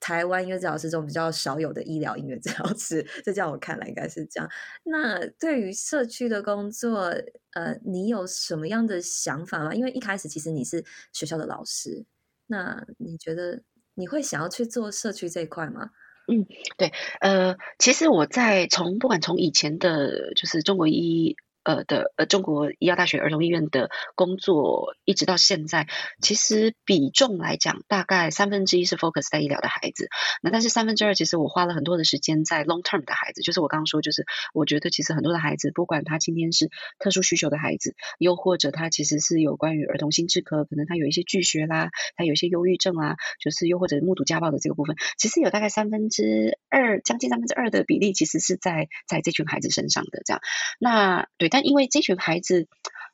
[0.00, 4.50] 台湾音乐治疗师这种比较少有的医疗音乐治疗师，这在我看来应该是这样。
[4.82, 7.14] 那对于社区的工作，
[7.52, 9.74] 呃，你有什么样的想法吗？
[9.74, 12.04] 因为一开始其实你是学校的老师，
[12.46, 13.62] 那你觉得
[13.94, 15.90] 你会想要去做社区这一块吗？
[16.26, 21.36] 嗯，对，呃，其实我在从不管从以前的，就是中国医。
[21.62, 25.86] 呃的呃，中国医药大学儿童医院的工作，一直到现在，
[26.22, 30.08] 其实比重来讲，大概三分之一是 focus 在医疗的孩子，
[30.42, 50.40] 那但是三分之二，其实我花了很多的时间在 long term 的孩子，就是我刚刚说，就是我觉得其实很多的孩子，不管他今天是特殊需求的孩子，又或者他其实是有关于儿童心智科，可能他有一些拒学啦，他有一些忧郁症啊，就是又或者目睹家暴的这个部分，其实有大概三分之二，将近三分之二的比例，其实是在在这群孩子身上的这样，
[50.78, 51.50] 那对。
[51.50, 52.68] 但因为这群孩子，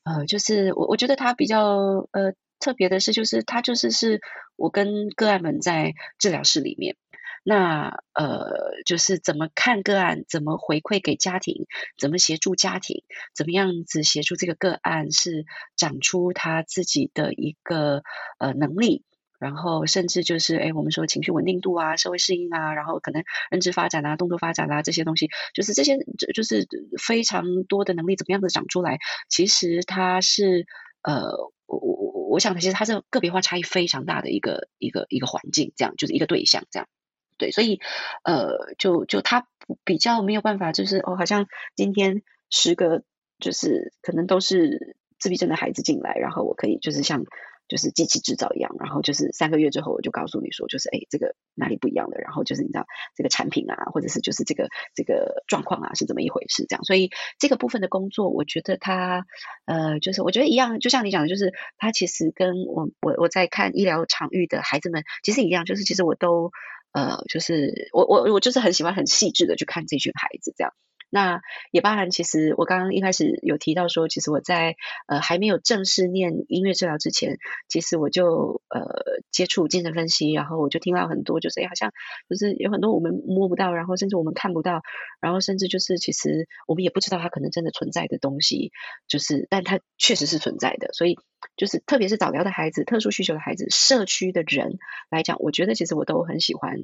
[0.04, 4.20] 呃，就是我我觉得他比较呃特别的是，就是他就是是
[4.56, 6.96] 我跟个案们在治疗室里面，
[7.44, 8.50] 那呃
[8.84, 11.66] 就是怎么看个案，怎么回馈给家庭，
[11.98, 13.04] 怎么协助家庭，
[13.34, 15.44] 怎么样子协助这个个案是
[15.76, 18.02] 长出他自己的一个
[18.38, 19.04] 呃能力。
[19.38, 25.98] 然后甚至就是，哎，我们说情绪稳定度啊，社会适应啊，然后可能认知发展啊，动作发展啊，这些东西，就是这些，
[26.34, 26.66] 就是
[26.98, 28.98] 非常多的能力，怎么样子长出来？
[29.28, 30.66] 其实它是，
[31.02, 31.30] 呃，
[31.66, 36.88] 我我我想，其实它是个别化差异非常大的一个一个一个环境，这样就是一个对象，这样，
[37.36, 37.80] 对，所以，
[38.24, 39.46] 呃，就就他
[39.84, 43.02] 比较没有办法，就是哦，好像今天十个
[43.38, 47.24] 就是可能都是自闭症的孩子进来，然后我可以就是像。
[47.68, 59.24] 就是机器制造一样，然后就是三个月之后我就告诉你说，就是哎，这个哪里不一样的，然后就是你知道这个产品啊，或者是就是这个这个状况啊是怎么一回事这样，所以这个部分的工作，我觉得它
[59.64, 66.52] 呃，就是我觉得一样，就像你讲的，就是它其实跟我我我在看医疗场域的孩子们其实一样，就是其实我都
[66.92, 70.72] 呃，就是我我我就是很喜欢很细致的去看这群孩子这样。
[71.08, 71.40] 那
[71.70, 74.74] 也包含，其实我刚刚一开始有提到说，其实我在
[75.06, 77.38] 呃还没有正式念音乐治疗之前，
[77.68, 78.82] 其实我就呃
[79.30, 81.92] 接触精神分析，然后我就听到很多，就是哎，好像
[82.28, 84.82] 就是有很多我们摸不到，然后甚至我们看不到，
[85.20, 88.72] 然后甚至就是其实我们也不知道它可能真的存在的东西，
[89.06, 91.16] 就是但它确实是存在的，所以
[91.56, 96.76] 就是特别是早疗的孩子、特殊需求的孩子、社区的人来讲，我觉得其实我都很喜欢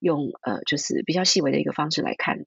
[0.00, 2.44] 用呃就是比较细微的一个方式来看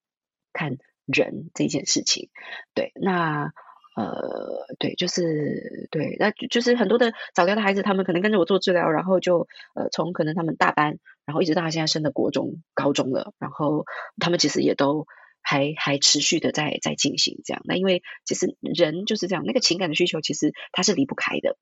[0.53, 0.77] 看。
[1.05, 2.29] 人这件事情，
[2.73, 3.51] 对，那
[3.93, 13.85] 呃，对，就是对，那就是很多的早疗的孩子，他们可能跟着我做治疗，然后就呃，从可能他们大班，然后一直到他现在升的国中、高中了，然后
[14.17, 15.07] 他们其实也都
[15.41, 17.61] 还还持续的在在进行这样。
[17.65, 21.57] 那因为其实人就是这样，那个情感的需求其实他是离不开的，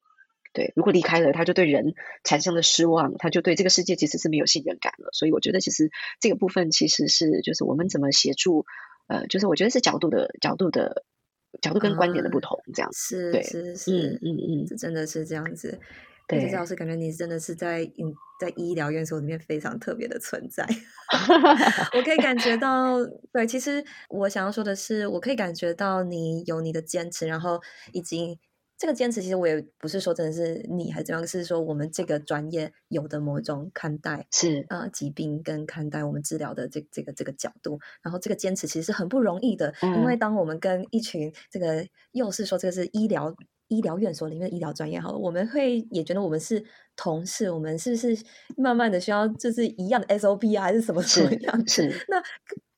[0.53, 5.09] 对，如果离开了，他就对人产生了失望，他就对这个世界其实是没有信任感了。
[5.13, 8.67] 所以我觉得其实这个部分其实是就是我们怎么协助。
[9.09, 11.03] 呃，就是我觉得是角度的角度的
[11.61, 15.77] 角度跟观点的不同，这样是是是，嗯嗯嗯，这真的是这样子。
[16.27, 20.65] 对，赵老师感觉你真的是在嗯在医疗院所里面非常特别的存在，
[21.97, 22.97] 我可以感觉到。
[23.33, 27.59] 对，其实我想要说的是，我可以感觉到你有你的坚持，然后
[27.91, 28.39] 以及。
[28.79, 34.65] 这个坚持其实我也不是说真的是你还是怎样，是说我们这个专业有的某一种看待是。
[34.69, 43.35] 呃疾病跟看待我们治疗的这这个这个角度，然后这个坚持其实是很不容易的，嗯、因为当我们跟一群这个又是说这个是医疗
[43.67, 46.63] 医疗院所里面的医疗专业好了，我们会也觉得我们是
[46.95, 48.17] 同事，我们是不是
[48.55, 52.23] 慢慢的需要就是一样的 SOP 啊，还是什么什么样是，是那。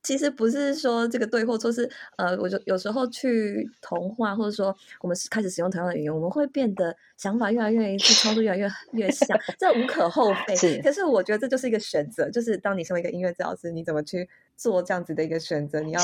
[0.03, 10.55] 其实不是说这个对或错，是呃，我就有时候去同化，或者说我们开始使用同样的语言，我们会变得想法越来越一致， 操作越来越越像，这无可厚非。
[10.55, 15.79] 是，可是我觉得这就是一个选择，就是当你身为一个音乐治疗师，你怎么去做这样子的一个选择？
[15.81, 16.01] 你要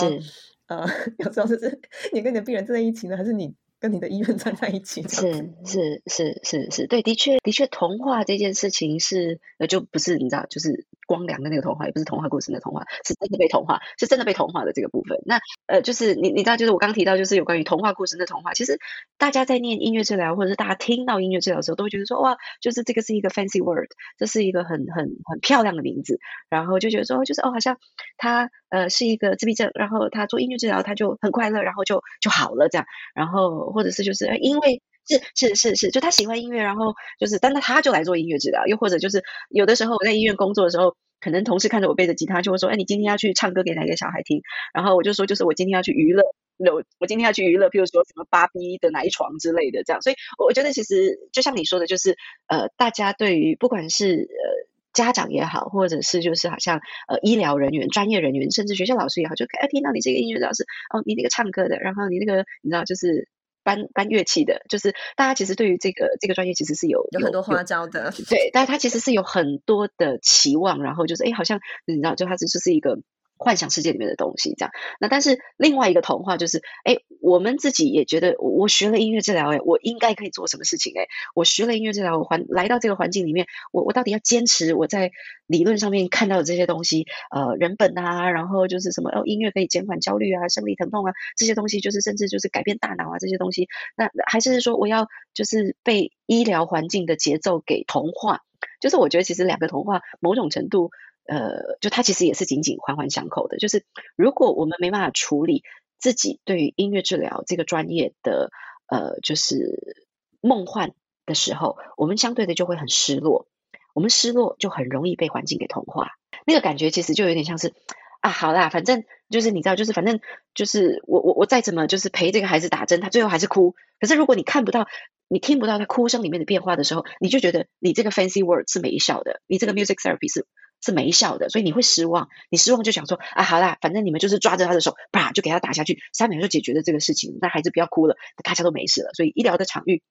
[0.68, 0.86] 呃，
[1.20, 1.80] 有时候就是
[2.14, 3.54] 你跟你的病人站在一起呢，还是你？
[3.80, 15.17] 跟你的医院站在一起，是是是是是，对，的确的确，同化这件事情是呃，就不是你知道，就是光良的那个童话，也不是童话故事的童话，是真的被童话，是真的被童话的这个部分。
[15.26, 18.78] 那呃，就是你你知道，就是我刚提到，就是有关于童话故事的童话，其实
[19.17, 27.78] 大家在念音乐治疗，或者是大家听到音乐治疗的时候，都会觉得说哇，就是这个是一个 fancy word，这是一个很很很漂亮的名字，然后就觉得说，就是哦，好像
[28.17, 33.48] 他呃是一个自闭症，然后他做音乐治疗，他就很快乐，然后就就好了这样，然后。
[33.78, 38.65] 或者是就是因为是是是是，就他喜欢音乐，然后就是，但他他就来做音乐治疗。
[38.67, 44.41] 又或者就是有的时候我在医院工作的时候，可能同事看着我背着吉他，就会说：“哎，你今天要去唱歌给哪个小孩听？”
[44.74, 46.24] 然后我就说：“就是我今天要去娱乐，
[46.72, 52.17] 我我今天要去娱乐，譬如说什么芭比的哪一床之类的这样。”所以我觉得其实就像你说的，就是
[52.48, 63.28] 呃，大家对于不管是呃家长也好，或者是就是好像呃医疗人员、专业人员，甚至学校老师也好，就哎听到你这个音乐老师哦，你那个唱歌的，然后你那个你知道就是。
[63.68, 72.98] 搬搬乐器的，就是大家其实对于这个这个专业其实是有有很多花招的，对，但是他其实是有很多的期望，然后就是哎，好像你知道，就他这就是一个。
[73.38, 74.71] 幻想世界里面的东西，这样。
[75.00, 80.93] 那但是另外一个童话就是，哎，我们自己也觉得，我学了音乐治疗，哎，我应该可以做什么事情？
[80.97, 85.12] 哎，我学了音乐治疗，我环来到这个环境里面，我我到底要坚持我在
[85.45, 93.67] 理论上面看到的这些东西，呃，人本啊，然后就是什么哦，音乐可以减缓焦虑啊，生理疼痛啊，这些东西就是甚至就是改变大脑啊，这些东西。
[93.95, 98.41] 那还是说我要就是被医疗环境的节奏给同化？
[98.80, 100.91] 就是我觉得其实两个童话某种程度。
[101.28, 103.58] 呃，就它其实也是紧紧环环相扣的。
[103.58, 103.86] 就是
[104.16, 105.63] 如果我们没办法处理
[106.00, 108.52] 自己对于音乐治疗这个专业的
[108.88, 110.06] 呃，就是
[110.42, 110.94] 梦幻
[111.26, 113.48] 的时候，我们相对的就会很失落。
[113.94, 116.12] 我们失落就很容易被环境给同化。
[116.46, 117.74] 那个感觉其实就有点像是
[118.22, 120.20] 啊，好啦，反正就是你知道，就是反正
[120.54, 123.76] 就是我我我再怎么就是陪这个孩子打针，他最后还是哭。
[124.00, 124.88] 可是如果你看不到，
[125.28, 130.46] 你听不到他哭声里面的变化的时候，你就觉得你这个 fancy word 是没效的，你这个 music therapy 是。
[130.82, 132.30] 是没效的，所以你会失望。
[132.50, 137.38] 你失望就想说啊，好啦，反正你们就是抓着他的手，啪就给他打下去，三秒就解决了这个事情。
[137.42, 139.10] 那孩子不要哭了，大家都没事了。
[139.13, 140.04] 所以医疗的场域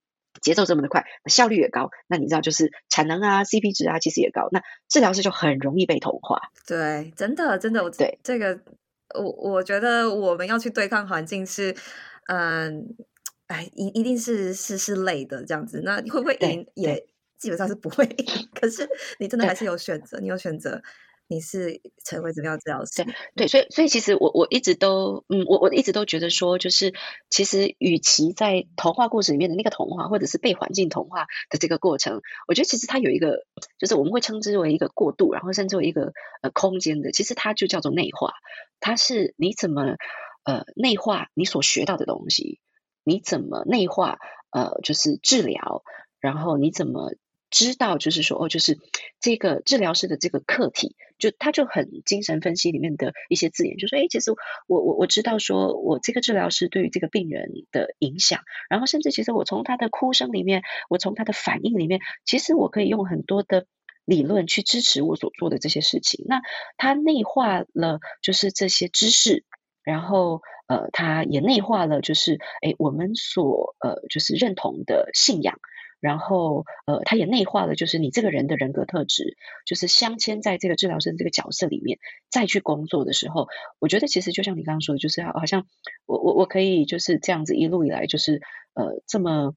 [0.43, 1.91] 节奏这么的快，效率也高。
[2.09, 4.49] 那你知道就是产能啊，CP 值啊，其实也高。
[4.51, 6.51] 那治疗师就很容易被同化。
[6.67, 8.61] 对，真的真的，我对这个
[9.15, 11.75] 我我觉得我们要去对抗环境是，
[12.27, 12.97] 嗯，
[13.47, 15.81] 哎，一一定是是是累的这样子。
[15.85, 17.07] 那会不会也也？
[17.39, 18.07] 基本上是不会，
[18.55, 20.83] 可是你真的还是有选择，你有选择，
[21.29, 23.05] 你是成为怎么样治疗师？
[23.05, 26.95] 对对，所以所以其实我我一直都嗯，我我一直都觉得说，就是
[27.29, 33.45] 其实与其在童话故事里面的那个童话，或者是被环境童话的这个过程，我觉得其实它有一个，
[33.79, 38.35] 就是我们会称之为一个过渡，然后甚至为一个呃空间的，其实它就叫做内化，
[38.81, 39.97] 它是你怎么
[40.45, 42.61] 呃内化你所学到的东西，
[43.03, 44.19] 你怎么内化
[44.51, 45.83] 呃就是治疗，
[46.21, 47.13] 然后你怎么。
[47.57, 48.79] 知道就是说哦，就是
[49.19, 54.31] 这个治疗师的这个课题，就他就很精神分析里面的一些字眼，就说哎，其实
[54.67, 63.65] 我我我知道说我这个治疗师对于这个病人的影响，然后甚至其实我从他的哭声里面，我从他的反应里面，其实我可以用很多的
[64.05, 66.27] 理论去支持我所做的这些事情。
[66.29, 66.43] 那
[66.77, 69.45] 他内化了就是这些知识，
[69.83, 75.59] 然后呃，他也内化了就是哎，我们所呃就是认同的信仰。
[76.01, 81.99] 然后，呃，他也内化了，就是你这个人的人格特质，就是镶嵌在这个治疗师这个角色里面，
[82.31, 85.67] 再去工作的时候，我觉得其实就像你刚刚说的，就是好像
[86.07, 88.43] 我我我可以就是这样子一路以来，就是
[88.75, 89.55] 呃这么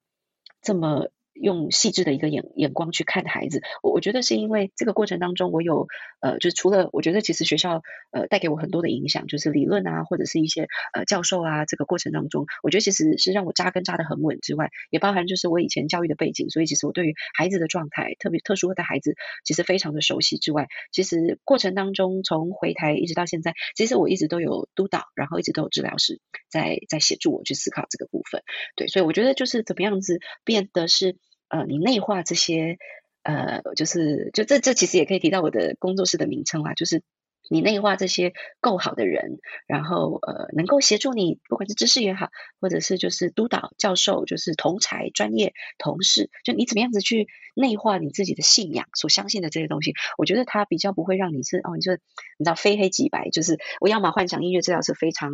[0.62, 1.10] 这么。
[1.42, 5.88] 用细致的一个眼眼光去看孩子，我我觉得是因为这个过程当中，我有
[6.20, 28.44] 呃，就是除了我觉得其实学校呃带给我很多的影响，就是理论啊，或者是一些呃教授啊，这个过程当中，我觉得其实是让我扎根扎得很稳之外，也包含就是我以前教育的背景，所以其实我对于孩子的状态，特别特殊的孩子，其实非常的熟悉之外，其实过程当中从回台一直到现在，其实我一直都有督导，然后一直都有治疗师在在协助我去思考这个部分，
[28.76, 31.16] 对，所以我觉得就是怎么样子变得是。
[31.50, 32.78] 呃，你内化这些，
[33.24, 37.04] 呃，就是就这这其实也可以提到我的工作室的名称啦，就是
[37.50, 42.30] 你内化这些够好的人，然后呃，能够协助你，不管是知识也好，
[42.62, 55.32] 或者是就是督导教授，就是同侪专业同事，就你怎么样子去内化你自己的信仰所相信的这些东西，我觉得它比较不会让你是哦，你就你知道非黑即白，就是我要么幻想音乐治疗是非常。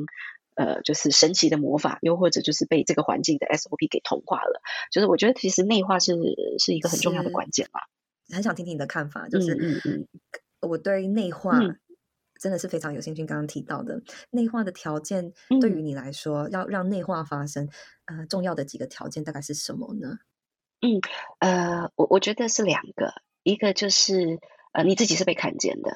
[0.55, 4.61] 呃，就是神奇的魔法，又或者就是被这个环境的 SOP 给同化了。
[4.91, 6.13] 就是我觉得其实内化是
[6.59, 7.81] 是一个很重要的关键吧。
[8.33, 10.07] 很想听听你的看法，就是嗯嗯，
[10.61, 11.59] 我对内化
[12.39, 13.25] 真的是非常有兴趣。
[13.25, 17.69] 刚刚提到的内化的条件，对于你来说，嗯、要让内化发生，
[18.05, 20.17] 呃，重要的几个条件大概是什么呢？
[20.81, 21.01] 嗯，
[21.39, 23.13] 呃，我我觉得是两个，
[23.43, 24.39] 一个就是
[24.73, 25.95] 呃，你自己是被看见的。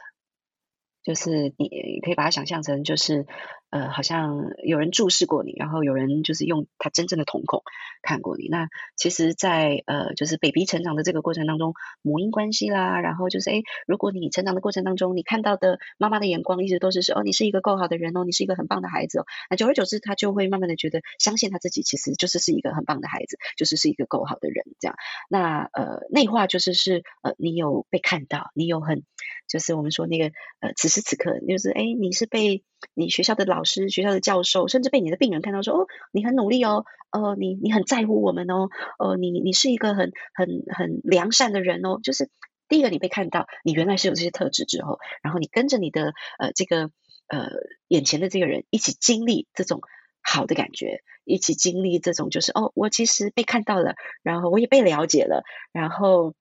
[1.02, 3.26] 就是你，你可以把它想象成，就是
[3.70, 7.64] 呃，好像有人注视过你，然后有人就是用他真正的瞳孔
[8.02, 8.48] 看过你。
[8.48, 19.26] 那其实在，呃，就是 baby 成长的这个过程当中，母婴关系啦，然后就是哎，如果你成长的过程当中，你看到的妈妈的眼光一直都是说，哦，你是一个够好的人哦，你是一个很棒的孩子哦。
[19.50, 24.96] 那久而久之，他就会慢慢的觉得，相信他自己其实就是是一个很棒的孩子，就是是一个够好的人这样。
[25.30, 29.04] 那呃，内化就是是呃，你有被看到，你有很，
[29.50, 31.00] 就是我们说那个呃，此时。
[31.10, 32.62] 此刻就是哎，你是被
[32.94, 42.00] 你学校的老师、学校的教授，甚至被你的病人看到说哦，你很努力哦，呃，你你很在乎我们哦，呃，你你是一个很很很良善的人哦。
[42.04, 42.30] 就是
[42.68, 46.90] 第一个你被看到，你原来是有这些特质之后，然后你跟着你的呃这个
[47.28, 47.50] 呃
[47.88, 49.82] 眼前的这个人一起经历这种
[50.22, 56.34] 好的感觉，一起经历这种就是哦，我其实被看到了，然后我也被了解了，然后。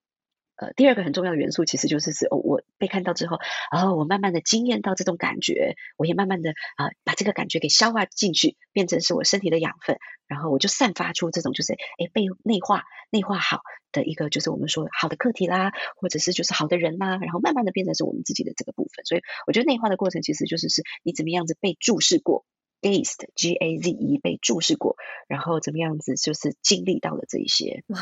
[0.58, 3.38] 呃，第二个很重要的元素其实就是是哦，我被看到之后，
[3.70, 13.60] 然后我慢慢的经验到这种感觉，我也慢慢的啊、把这个感觉给消化进去，变成是我身体的养分，然后我就散发出这种就是哎被内化内化好
[13.92, 19.04] 的一个就是我们说好的课题啦，或者是就是好的人啦，然后慢慢的变成是我们自己的这个部分。
[19.04, 22.44] 所以我觉得内化的过程其实就是是你怎么样子被注视过
[22.82, 24.96] ，gazed G A Z E 被注视过，
[25.28, 27.84] 然后怎么样子就是经历到了这一些。
[27.86, 28.00] 哇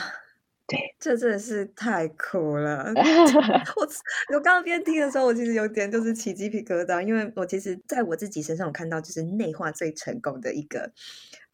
[0.68, 2.92] 对，这真的是太苦了！
[3.76, 3.86] 我
[4.34, 10.90] 我刚刚边听的时候，我其实有点就是起鸡皮疙瘩，因为我其实在我自己身上，我看到就是内化最成功的一个，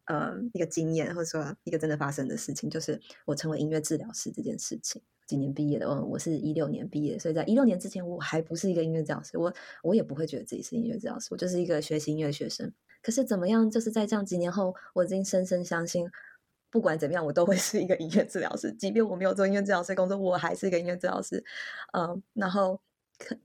[0.06, 5.02] 呃，一个经验，或者说一个真的发生的事情，就是我成为音乐治疗师这件事情。
[5.26, 9.52] 今年毕业的，我我是一六年毕业，所以在一六年之前，我还不是一个音乐治疗师，我
[9.82, 12.72] 我也不会觉得自己是音乐治疗师，我就是一个学习音乐学生。
[13.02, 16.08] 可是怎么样，就是在这样几年后，我已经深深相信。
[16.72, 18.72] 不管怎么样，我都会是一个音乐治疗师。
[18.72, 21.44] 即便我没有做音乐治疗师工作，我还是一个音乐治疗师。
[21.92, 22.80] 嗯，然后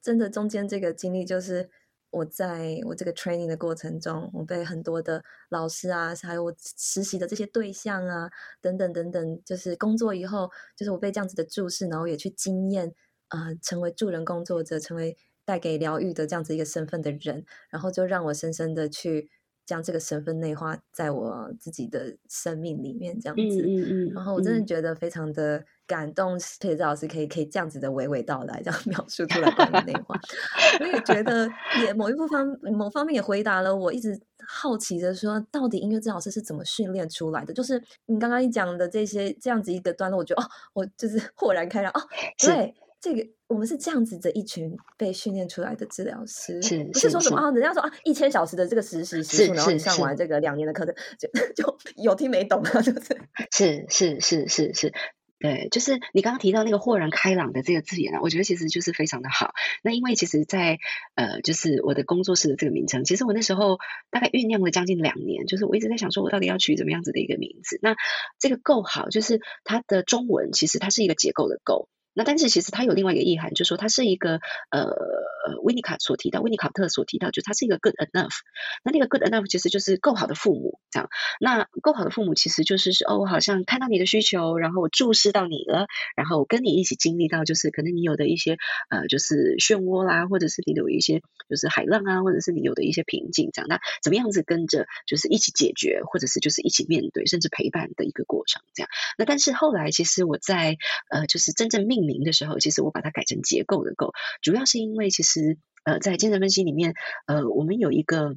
[0.01, 1.69] 真的中间这个经历，就是
[2.09, 12.95] 我在我这个 training 的过程中，我被很多的老师啊，还有我实习的这些对象啊，等等等等，就是工作以后，就是我被这样子的注视，然后也去经验，
[13.27, 19.29] 呃，成为助人工作者，成为带给疗愈的这样子一个身份的人，然后就让我深深的去。
[19.67, 26.39] 将这个身份内化在我自己的生命里面，这样子，嗯嗯嗯、然后我真的觉得非常的感动。
[26.61, 30.17] 佩子老师可以可以这样子的娓娓道来，这样 描述出来关于内化，
[30.79, 31.47] 我也觉得
[31.85, 37.53] 也某一部分某方面也回答了我一直好奇的说，到底音乐治疗师是怎么训练出来的？
[37.53, 41.99] 就是你刚刚一讲的这些这样子一个段落，我觉得哦，我就是豁然开朗哦，
[42.39, 42.73] 对。
[43.07, 47.49] 这个我们是这样子的一群被训练出来的治疗师，是不是说什么啊？
[47.51, 52.81] 人家说啊，一千小时的这个实习时数，然后你上完这个两年的课程，就就有听没懂啊？
[52.81, 53.17] 就是
[53.49, 54.93] 是是是是是，
[55.39, 59.53] 对，就是你刚刚提到那个豁然开朗的这个字眼啊，我觉得其实就是非常的好。
[59.81, 60.77] 那因为其实在，
[61.15, 63.77] 在呃，就是我的工作室的这个名称，其实我那时候
[64.09, 67.79] 大概酝酿了将近两年，就是我一直在想说，我到底要取怎么样子的一个名字？
[67.81, 67.95] 那
[68.39, 71.87] 这个够好，就是它的中文其实它是一个结构的构。
[72.17, 74.39] 那但是其实它有另外一个意涵，就是说它是一个
[74.71, 74.89] 呃，
[75.61, 78.33] 温尼卡所提到，温尼考特所提到，就是它是一个 good enough。
[78.83, 81.09] 那那个 good enough 其实就是够好的父母，这样。
[81.39, 88.57] 那够好的父母其实就是说哦，我好像看到你的需求，然后我注视到你了，然后我跟你一起经历到，就是可能你有的一些
[88.89, 93.67] 呃，就是漩涡啦，或者是你有一些就是海浪啊，或者是你有的一些瓶颈，这样。
[93.69, 98.89] 那怎么样子跟着就是一起解决，或者是就是一起面对，甚至陪伴的一个过程，这样。
[99.19, 100.77] 那但是后来其实我在
[101.09, 106.95] 呃，就是真正命名的时候，其实我把它改成结构的构，主要是因为其实呃，在精神分析里面，
[107.27, 108.35] 呃，我们有一个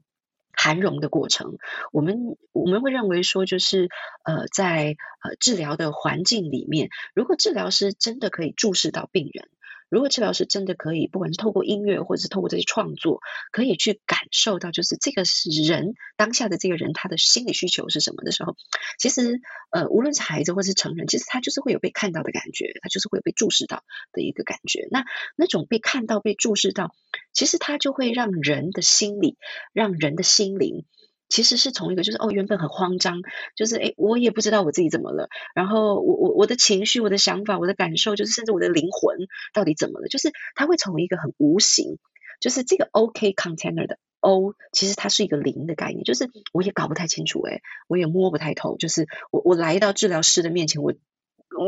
[0.53, 1.57] 涵容的过程，
[1.93, 3.89] 我们我们会认为说，就是
[4.25, 9.49] 呃，在呃治疗的环境里面，如果治疗师真的可以注视到病人。
[9.91, 13.21] 如果治疗师真的可以，不管是透过音乐，或者是透过这些创作，
[13.51, 18.57] 可以去感受到，就是这个是人当下的这个人他的心理需求是什么的时候，
[18.99, 23.83] 其实呃，无论是孩子或是成人，其实他就是会有被看到的感觉，他就是会有被注视到
[24.13, 24.87] 的一个感觉。
[24.93, 25.05] 那
[25.37, 26.95] 那种被看到、被注视到，
[27.33, 29.37] 其实他就会让人的心理，
[29.73, 30.85] 让人的心灵。
[31.31, 33.23] 其实是从一个就是哦，原本很慌张，
[33.57, 39.17] 就是诶，我也不知道我自己怎么了，然后我我我的情绪、我的想法、我的感受，就是甚至我的灵魂
[39.55, 40.09] 到底怎么了？
[40.09, 41.99] 就是它会从一个很无形，
[42.41, 50.93] 就是这个 OK container 的 O，其实它是一个零的概念，就是我也搞不太清楚，诶，我也摸不太透，就是我我来到治疗师的面前，我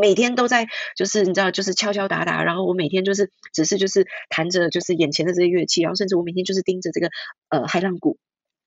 [0.01, 7.11] 每天都在就是你知道，就是敲敲打打，然后我每天就是只是就是弹着就是眼前的这些乐器，然后甚至我每天就是盯着这个
[7.49, 8.19] 呃海浪鼓。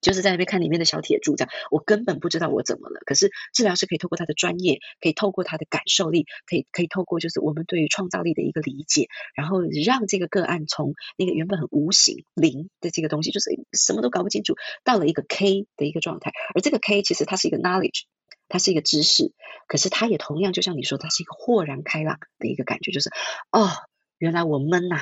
[0.02, 3.00] 就是在那边看里面的小铁柱，这样我根本不知道我怎么了。
[3.06, 16.32] 可是治疗师可以透过他的专业，可以透过他的感受力，可以可以透过就是我们对于创造力的一个理解，然后让这个个案从那个原本很无形零的这个东西，就是什么都搞不清楚，到了一个 K 的一个状态。
[16.54, 18.04] 而这个 K 其实它是一个 knowledge，
[18.48, 19.34] 它是一个知识，
[19.68, 23.10] 可是它也同样就像你说，它是一个豁然开朗的一个感觉，就是
[23.52, 23.70] 哦，
[24.18, 25.02] 原来我闷呐、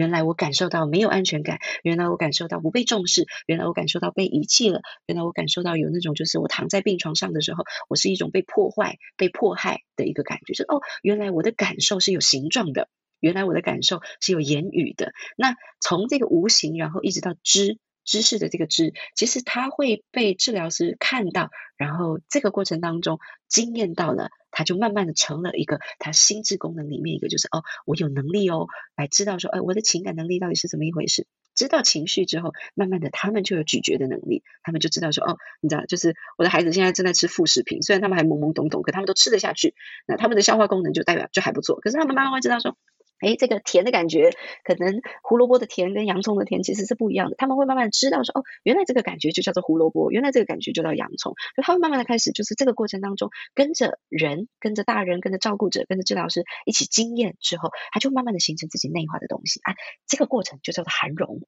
[0.00, 12.88] 原来我感受到没有安全感，原来我感受到不被重视，原来我感受到被遗弃了，原来我感受到有那种就是我躺在病床上的时候，我是一种被破坏、被迫害的一个感觉，就是哦，原来我的感受是有形状的，
[13.20, 15.12] 原来我的感受是有言语的。
[15.36, 17.76] 那从这个无形，然后一直到知。
[18.02, 31.26] 知识的这个知，其实他会被治疗师看到，然后这个过程当中惊艳到了，他就慢慢的成了一个他心智功能里面一个，就是哦，我有能力哦，来知道说，哎，我的情感能力到底是怎么一回事。
[31.54, 39.74] 知道情绪之后，慢慢的他们就有咀嚼的能力，他们就知道说，哦，你知道，就是我的孩子现在正在吃副食品，虽然他们还懵懵懂懂，可他们都吃得下去，
[40.06, 41.80] 那他们的消化功能就代表就还不错。
[41.80, 42.76] 可是他们慢慢会知道说。
[43.20, 44.30] 哎，这个甜的感觉，
[44.64, 47.36] 可能胡萝卜的甜跟洋葱的甜其实是不一样的。
[47.36, 51.34] 他们会慢慢知道说，哦，原来这个感觉就叫做胡萝卜，原来这个感觉就叫洋葱。
[51.56, 59.60] 就他会慢慢的开始，就是这个过程当中，跟着人、跟着大人、跟着照顾者、跟着治疗师一起经验之后，他就慢慢的形成自己内化的东西。
[59.62, 59.74] 啊，
[60.06, 61.40] 这个过程就叫做涵容。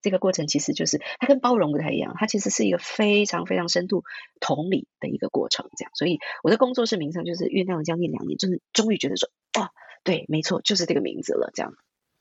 [0.00, 4.02] 这个过程其实就是它跟包容不太一样，它其实是一个非常非常深度
[4.40, 5.68] 同理的一个过程。
[5.76, 9.28] 这样，所以我的工作室名称就是酝酿了将近两年，就是终于觉得说，
[9.60, 9.70] 哇。
[10.04, 11.50] 对，没错，就是这个名字了。
[11.54, 11.74] 这样。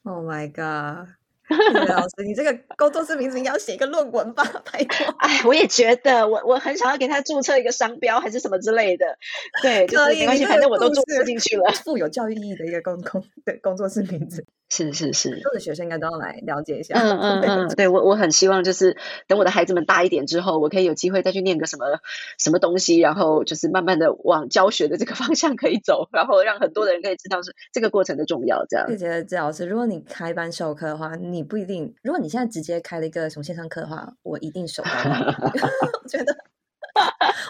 [0.03, 1.09] Oh my god，
[1.73, 4.43] 老师，你这个工作室名字应该要写一个论文吧？
[4.71, 5.05] 拜托。
[5.19, 9.05] 哎，我也觉得，我我很想要给他注册一个商标，还是什么之类的。
[9.61, 11.71] 对，就是没关系，反正我都注册进去了。
[11.83, 14.45] 富有教育意义的一个工工对工作室名字。
[14.69, 16.95] 是 是是，所有的学生应该都要来了解一下。
[16.95, 18.95] 嗯嗯嗯，对我我很希望就是
[19.27, 21.85] 等我的孩子们大一点之后，我可以有机会再去念个什么
[22.37, 28.65] 什么东西，然后就是慢慢的往教学的这个 方向可以走，然后让很多的人可以知道是这个过程的重要。
[28.69, 28.87] 这样。
[28.87, 34.89] 谢谢赵老师，如果你开班授课的话，你不一定；如果你现在直接开了一个什么线上课的话，我一定手到。
[36.03, 36.35] 我觉得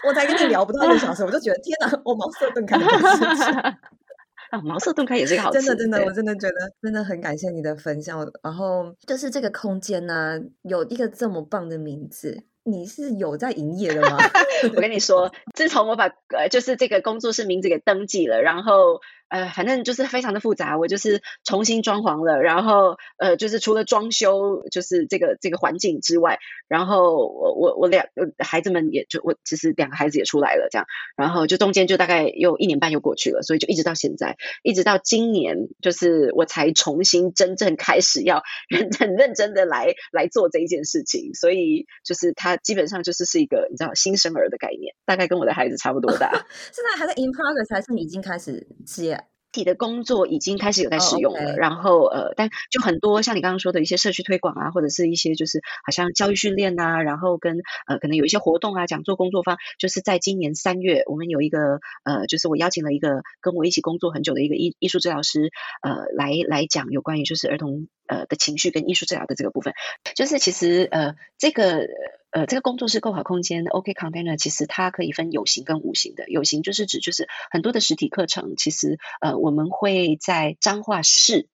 [0.06, 2.76] 我才跟你聊不到一个小时，我就觉得天哪，我茅塞顿开。
[4.50, 8.30] 啊，茅塞顿开也是一个好真的真的，我真的觉得真的很感谢你的分享。
[8.42, 14.18] 然后就是这个空间呢、啊，有一个这么棒的名字，你是有在营业的吗？
[14.76, 16.06] 我跟你说，自从我把
[16.36, 19.00] 呃就是这个工作室名字给登记了，然后。
[19.32, 28.04] 呃，反正就是非常的复杂，我就是重新装潢了，然后呃，就是除了装修，就是这个这个环境之外，然后我我我两
[28.38, 30.84] 孩子们也就我其实两个孩子也出来了，这样，
[31.16, 46.32] 然后就中间就大概又一年半又过去了，所以就一直到现在，一直到今年，就是我才重新真正开始要认很认真的来来做这一件事情，所以就是它基本上就是是一个你知道新生儿的概念，大概跟我的孩子差不多大。
[46.70, 49.18] 现在还在 in progress 还是你已经开始接？
[49.52, 51.58] 体的工作已经开始有在使用了，oh.
[51.58, 65.50] 然后呃，但就很多像你刚刚说的一些社区推广啊，或者是一些就是好像教育训练啊，然后跟呃可能有一些活动啊、讲座、工作坊，就是在今年三月，我们有一个呃，就是我邀请了一个跟我一起工作很久的一个艺艺术治疗师，
[65.82, 69.72] 呃，来来讲有关于就是儿童呃的情绪跟艺术治疗的这个部分，
[70.14, 71.86] 就是其实呃这个。
[72.34, 76.24] 呃，这个工作室构好空间，OK Container，其实它可以分有形跟无形的。
[76.30, 81.48] 有形就是指就是很多的实体课程，其实呃我们会在彰化市。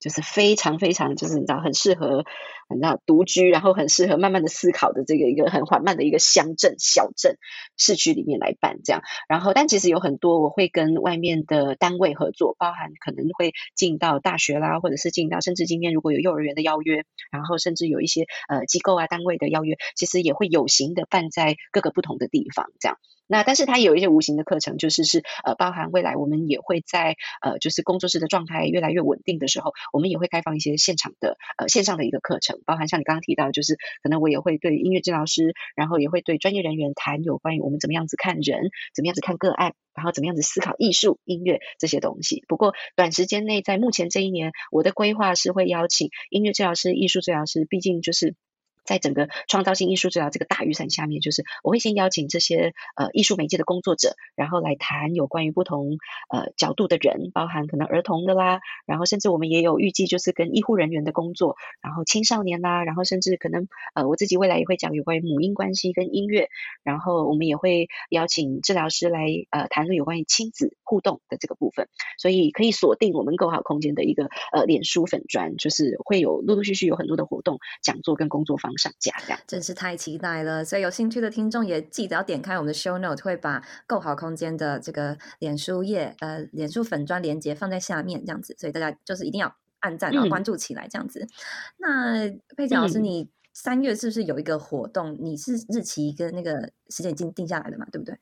[0.00, 2.26] 就是非常非常，就是你知道，很适合
[2.70, 7.36] 你知道独居，然后很适合慢慢的思考的这个一个很缓慢的一个乡镇小镇
[7.76, 9.02] 市区里面来办这样。
[9.28, 22.98] 然后，但其实有很多我会跟外面的单位合作，包含可能会进到大学啦，或者是进到甚至今天如果有幼儿园的邀约，然后甚至有一些呃机构啊单位的邀约，其实也会有形的办在各个不同的地方这样。
[23.26, 42.44] 那但是它也有一些无形的课程，就是是呃包含未来我们也会在呃就是工作室的状态越来越稳定的时候，我们也会开放一些现场的呃线上的一个课程，包含像你刚刚提到，就是可能我也会对音乐治疗师，然后也会对专业人员谈有关于我们怎么样子看人，怎么样子看个案，然后怎么样子思考艺术音乐这些东西。
[42.48, 48.34] 不过短时间内在目前这一年，我的规划是会邀请音乐治疗师、艺术治疗师，毕竟就是。
[48.84, 66.50] 在整个创造性艺术治疗这个大雨伞下面，就是我会先邀请这些呃艺术媒介的工作者，然后来谈有关于不同呃角度的人，包含可能儿童的啦，然后甚至我们也有预计就是跟医护人员的工作，然后青少年啦，然后甚至可能呃我自己未来也会讲有关于母婴关系跟音乐，
[66.82, 78.73] 然后我们也会邀请治疗师来呃谈论有关于亲子互动的这个部分，所以可以锁定我们构好空间的一个呃脸书粉专，就是会有陆陆续续有很多的活动、讲座跟工作坊。
[78.76, 80.64] 上架这样，真是太期待了！
[80.64, 91.20] 所以有兴趣的听众也记得要点开我们的 show note，会把购好空间的这个脸书页呃脸书粉砖连接放在下面，这样子，所以大家就是一定要按赞，然后关注起来，这样子。
[91.20, 91.28] 嗯、
[91.78, 95.12] 那佩姐老师，你三月是不是有一个活动？
[95.12, 97.86] 嗯、你是日期跟那个时间已经定下来了嘛？
[97.92, 98.16] 对不对？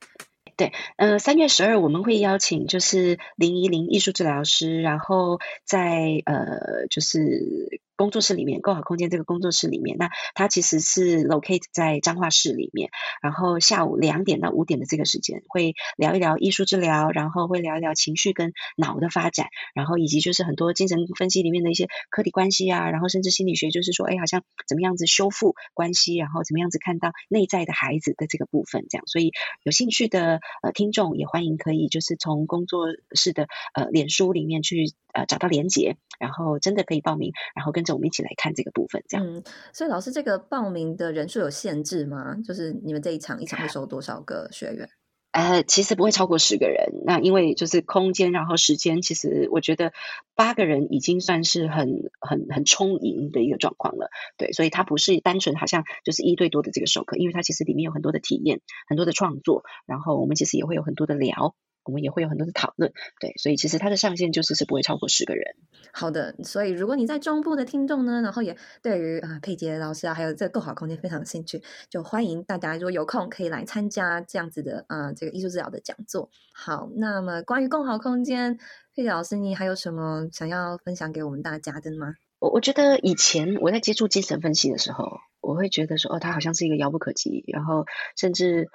[0.55, 7.79] 对，呃，三月十二我们会邀请就是林怡林艺术治疗师，然后在呃就是。
[8.03, 12.89] 工作室里面，构好空间这个工作室里面，那它其实是 locate 在彰化市里面。
[13.21, 29.07] 然后下午两点到五点的这个时间，会聊一聊艺术治疗，然后会聊一聊情绪跟脑的发展，然后以及就是很多精神分析里面的一些客体关系啊，然后甚至心理学，就是说，哎，好像怎么样子修复关系，然后怎么样子看到内在的孩子的这个部分，这样。
[29.07, 29.31] 所以
[29.63, 37.92] 有兴趣的呃听众也欢迎可以就是从工作室的呃脸书里面去呃找到连结，然后真的可以报名，然后跟着。
[37.93, 39.25] 着我们一起来看这个部分，这样。
[39.25, 42.35] 嗯，所以老师，这个报名的人数有限制吗？
[42.43, 44.89] 就是你们这一场一场会收多少个学员？
[45.31, 47.01] 呃，其实不会超过十个人。
[47.05, 49.91] 那因为就是空间，然后时间，其实我觉得
[50.35, 54.11] 八个人已经算是很很很充盈的一个状况了。
[54.37, 61.55] 对，所以它不是单纯好像就是一对多的这个授课，因为它其实里面有很多的体验，很多的创作，然后我们其实也会有很多的聊。
[61.85, 65.55] 我们也会有很多的讨论，对，所以其实它的上限就是是不会超过十个人。
[65.91, 76.29] 好的，所以如果你在中部的听众呢，然后也对于啊佩杰老师啊，还有这个更好空间非常有兴趣，就欢迎大家如果有空可以来参加这样子的啊这个艺术治疗的讲座。
[76.53, 78.57] 好，那么关于更好空间，
[78.95, 82.15] 佩杰老师你还有什么想要分享给我们大家的吗？
[82.39, 88.69] 我我觉得以前我在接触精神分析的时候，我会觉得说哦，它好像是一个遥不可及，然后甚至。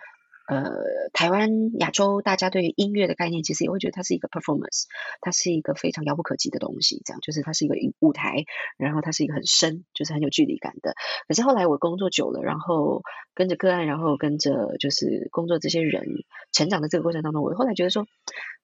[0.48, 0.72] 呃，
[1.12, 4.84] 台湾、亚洲，大家对于音乐的概念，其实也会觉得它是一个 performance，
[5.20, 7.02] 它是一个非常遥不可及的东西。
[7.04, 8.44] 这样，就是它是一个舞台，
[8.78, 10.94] 然后它是一个很深，就是很有距离感的。
[11.28, 13.02] 可是后来我工作久了，然后
[13.34, 16.06] 跟着个案，然后跟着就是工作这些人
[16.50, 18.06] 成长的这个过程当中，我后来觉得说，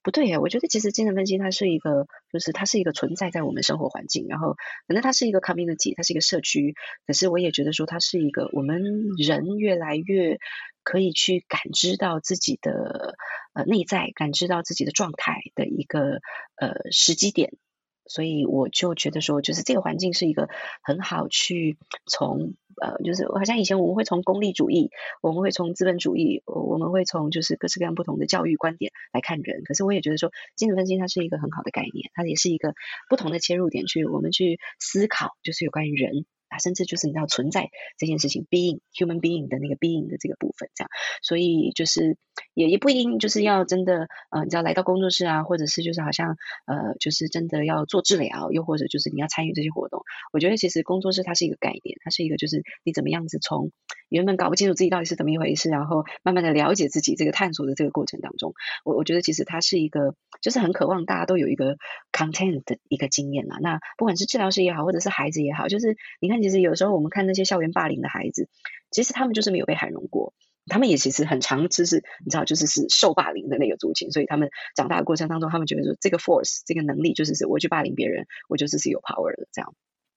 [0.05, 4.55] 不对耶，我觉得其实精神分析它是一个，就是它是一个存在在我们生活环境，然后
[4.87, 6.77] 可能它是一个 community，它是一个社区。
[7.09, 8.83] 可是我也觉得说，它是一个我们
[9.19, 10.39] 人越来越。
[10.87, 13.17] 可以去感知到自己的
[13.55, 16.21] 呃内在，感知到自己的状态的一个
[16.57, 17.55] 呃时机点，
[18.07, 20.49] 所以我就觉得说，就是这个环境是一个
[20.83, 21.77] 很好去
[22.07, 24.91] 从呃，就是好像以前我们会从功利主义，
[25.23, 32.75] 我们会从资本主义，我们会从就是各式各样不同的教育观点来看人，可是我也觉得说，精神分析它是一个很好的概念，它也是一个
[33.09, 36.27] 不同的切入点去我们去思考，就是有关于人。
[36.59, 40.89] 甚至就是你要存在这件事情，being human being 的那个 being 的这个部分，这样，
[41.23, 42.17] 所以就是
[42.55, 46.37] 也也不一定就是要真的呃，你知道来到工作室啊，或者是就是好像
[46.67, 50.03] 呃，就是真的要做治疗，又或者就是你要参与这些活动。
[50.33, 53.71] 我觉得其实工作室它是一个概念，它是一个就是你怎么样子从
[54.15, 58.55] 原本搞不清楚自己到底是怎么一回事，然后慢慢的了解自己这个探索的这个过程当中，
[58.85, 61.79] 我我觉得其实它是一个就是很渴望大家都有一个
[62.13, 63.59] content 的一个经验啊。
[63.61, 66.45] 那不管是治疗师也好，或者是孩子也好，就是你看。
[66.45, 68.51] 其实有时候我们看那些校园霸凌的孩子，
[68.91, 70.35] 其实他们就是没有被涵容过，
[70.67, 79.75] 他们也其实很常就是你知道，就是是受霸凌的那个族群，所以他们长大的过程当中，他们觉得说这个 force 这个能力就是是我去霸凌别人，我就是是有 power 的这样。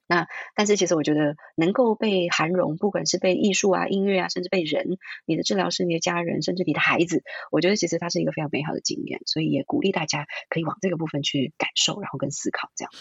[0.08, 12.92] 那但是其实我觉得能够被涵容，不管是被艺术啊、音乐啊，甚至被人，你的治疗师、你的家人，甚至你的孩子，我觉得其实它是一个非常美好的经验，所以也鼓励大家可以往这个部分去感受，然后跟思考这样。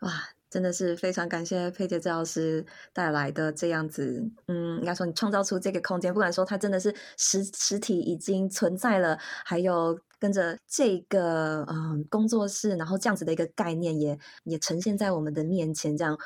[0.00, 0.10] 哇。
[0.50, 16.18] 真的是非常感谢佩杰治疗师带来的这样子，嗯，应该说你创造出这个空间，不管说它真的是实实体已经存在了，还有跟着这个嗯工作室，然后这样子的一个概念也也呈现在我们的面前，这样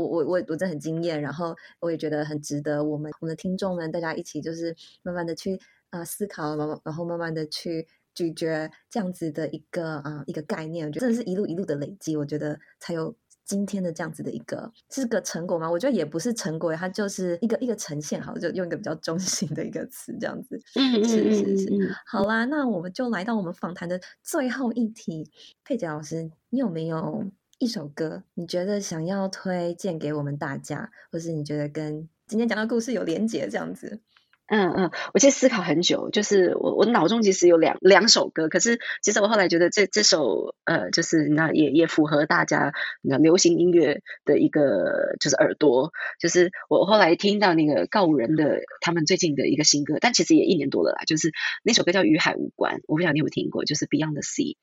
[0.00, 5.56] 我我我我真的很惊艳，然后我也觉得很值得我们我们的听众们大家一起就是慢慢的去
[5.90, 13.14] 啊、呃、思考，然后然后慢慢的去咀嚼这样子的一个啊、呃、一个概念，我觉得真的是一路一路的累积，我觉得才有。
[13.48, 15.70] 今天的这样子的一个是个成果吗？
[15.70, 20.60] 我觉得也不是成果，它就是一个一个呈现，好，就用一个比较中性的一个词，这样子。
[20.74, 21.96] 嗯是是是。
[22.04, 25.30] 好啦，那我们就来到我们访谈的最后一题，
[25.64, 27.24] 佩姐老师，你有没有
[27.58, 34.00] 一首歌，你觉得想要推荐给我们大家，或是你觉得跟今天讲的故事有连结这样子？
[34.46, 51.32] 嗯嗯，我其实思考很久，就是我我脑中其实有两两首歌，可是其实我后来觉得这这首呃，就是那也也符合大家那流行音乐的一个就是耳朵，就是我后来听到那个告五人的他们最近的一个新歌，但其实也一年多了啦，就是
[51.62, 54.56] 那首歌叫《与海无关》，我不晓得你有没有听过，就是 Beyond the Sea。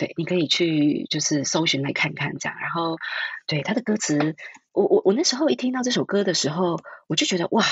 [0.00, 2.96] 对，你可以去就是搜寻来看看这样，然后
[3.46, 4.34] 对他的歌词，
[4.72, 7.64] 我我我那时候一听到这首歌的时候，我就觉得哇。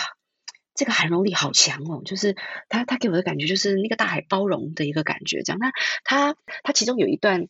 [0.74, 2.36] 这个含容力好强哦，就是
[2.68, 5.58] 他他给我的感觉就是那个大海包容的一个感觉，这样。
[5.58, 5.72] 那
[6.04, 7.48] 他他其中有一段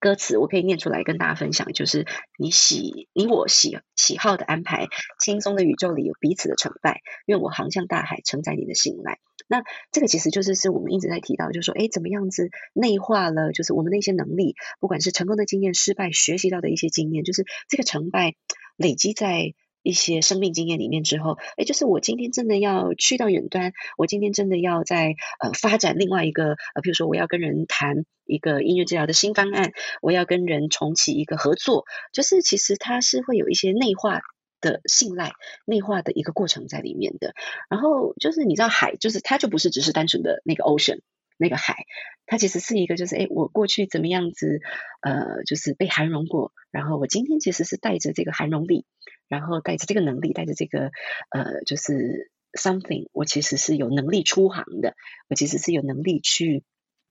[0.00, 2.06] 歌词，我可以念出来跟大家分享，就是
[2.38, 4.88] 你喜你我喜喜好的安排，
[5.20, 9.18] 轻松的宇宙里有彼此的成败，愿我航向大海，承载你的信赖。
[9.46, 18.34] 那这个其实就是是我们一直在提到，就是说，哎，怎么样子内化了，就是我们的一些能力，不管是成功的经验、失败学习到的一些经验，就是这个成败
[18.76, 19.54] 累积在。
[19.82, 29.72] 一些生命经验里面之后，诶，就是我今天真的要去到远端，我今天真的要在呃发展另外一个呃，比如说我要跟人谈一个音乐治疗的新方案，
[30.02, 34.20] 我要跟人重启一个合作，就是其实它是会有一些内化
[34.60, 35.32] 的信赖、
[35.64, 37.34] 内化的一个过程在里面的。
[37.68, 41.00] 然后就是你知道海，就是它就不是只是单纯的那个 ocean。
[41.40, 41.86] 那个海，
[42.26, 44.60] 它其实是一个就是哎，我过去怎么样子，
[45.00, 48.84] 呃，就是被涵容过，然后我今天其实是带着这个涵容力，
[49.28, 50.90] 然后带着这个能力，带着这个
[51.30, 54.94] 呃，就是 something，我其实是有能力出航的，
[55.28, 56.62] 我其实是有能力去。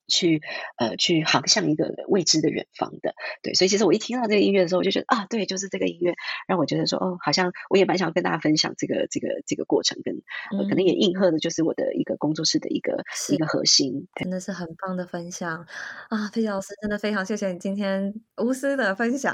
[0.09, 0.41] 去
[0.77, 6.15] 呃去航向一个未知的远方的，对，所以其实我一听到这个音乐的时候，我就觉得啊，对，就是这个音乐
[6.47, 10.15] 让我觉得说，哦，好像我也蛮想跟大家分享这个这个这个过程，跟、
[10.57, 15.65] 呃、可能也应和的就是我的一个工作室的一个一个核心，真的是很棒的分享
[16.09, 19.33] 啊，佩姐老师真的非常谢谢你今天无私的分享，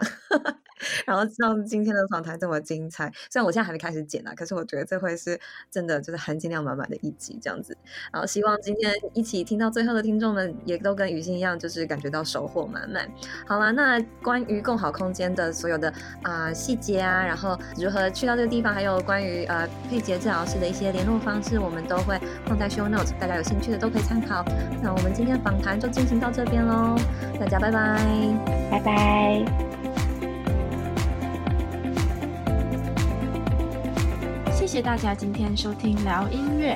[1.08, 3.12] 然后让今天的访谈这么精彩。
[3.32, 5.40] 虽然我现在还没开始剪啊，可是我觉得这会是
[5.72, 7.78] 真的就是含金量满满的一集这样子。
[8.12, 10.56] 然后希望今天一起听到最后的听众们。
[10.66, 13.08] 也都跟雨欣一样，就是感觉到收获满满。
[13.48, 15.94] 好了，那关于共好空间的所有的
[16.24, 24.44] 啊细节啊，然后如何去到这个地方，还有关于呃佩杰治疗师的一些联络方式，我们都会放在 show notes，大家有兴趣的都可以参考。
[24.82, 26.98] 那我们今天访谈就进行到这边喽，
[27.40, 28.00] 大家拜拜，
[28.72, 29.46] 拜拜。
[34.52, 36.76] 谢谢大家今天收听聊音乐。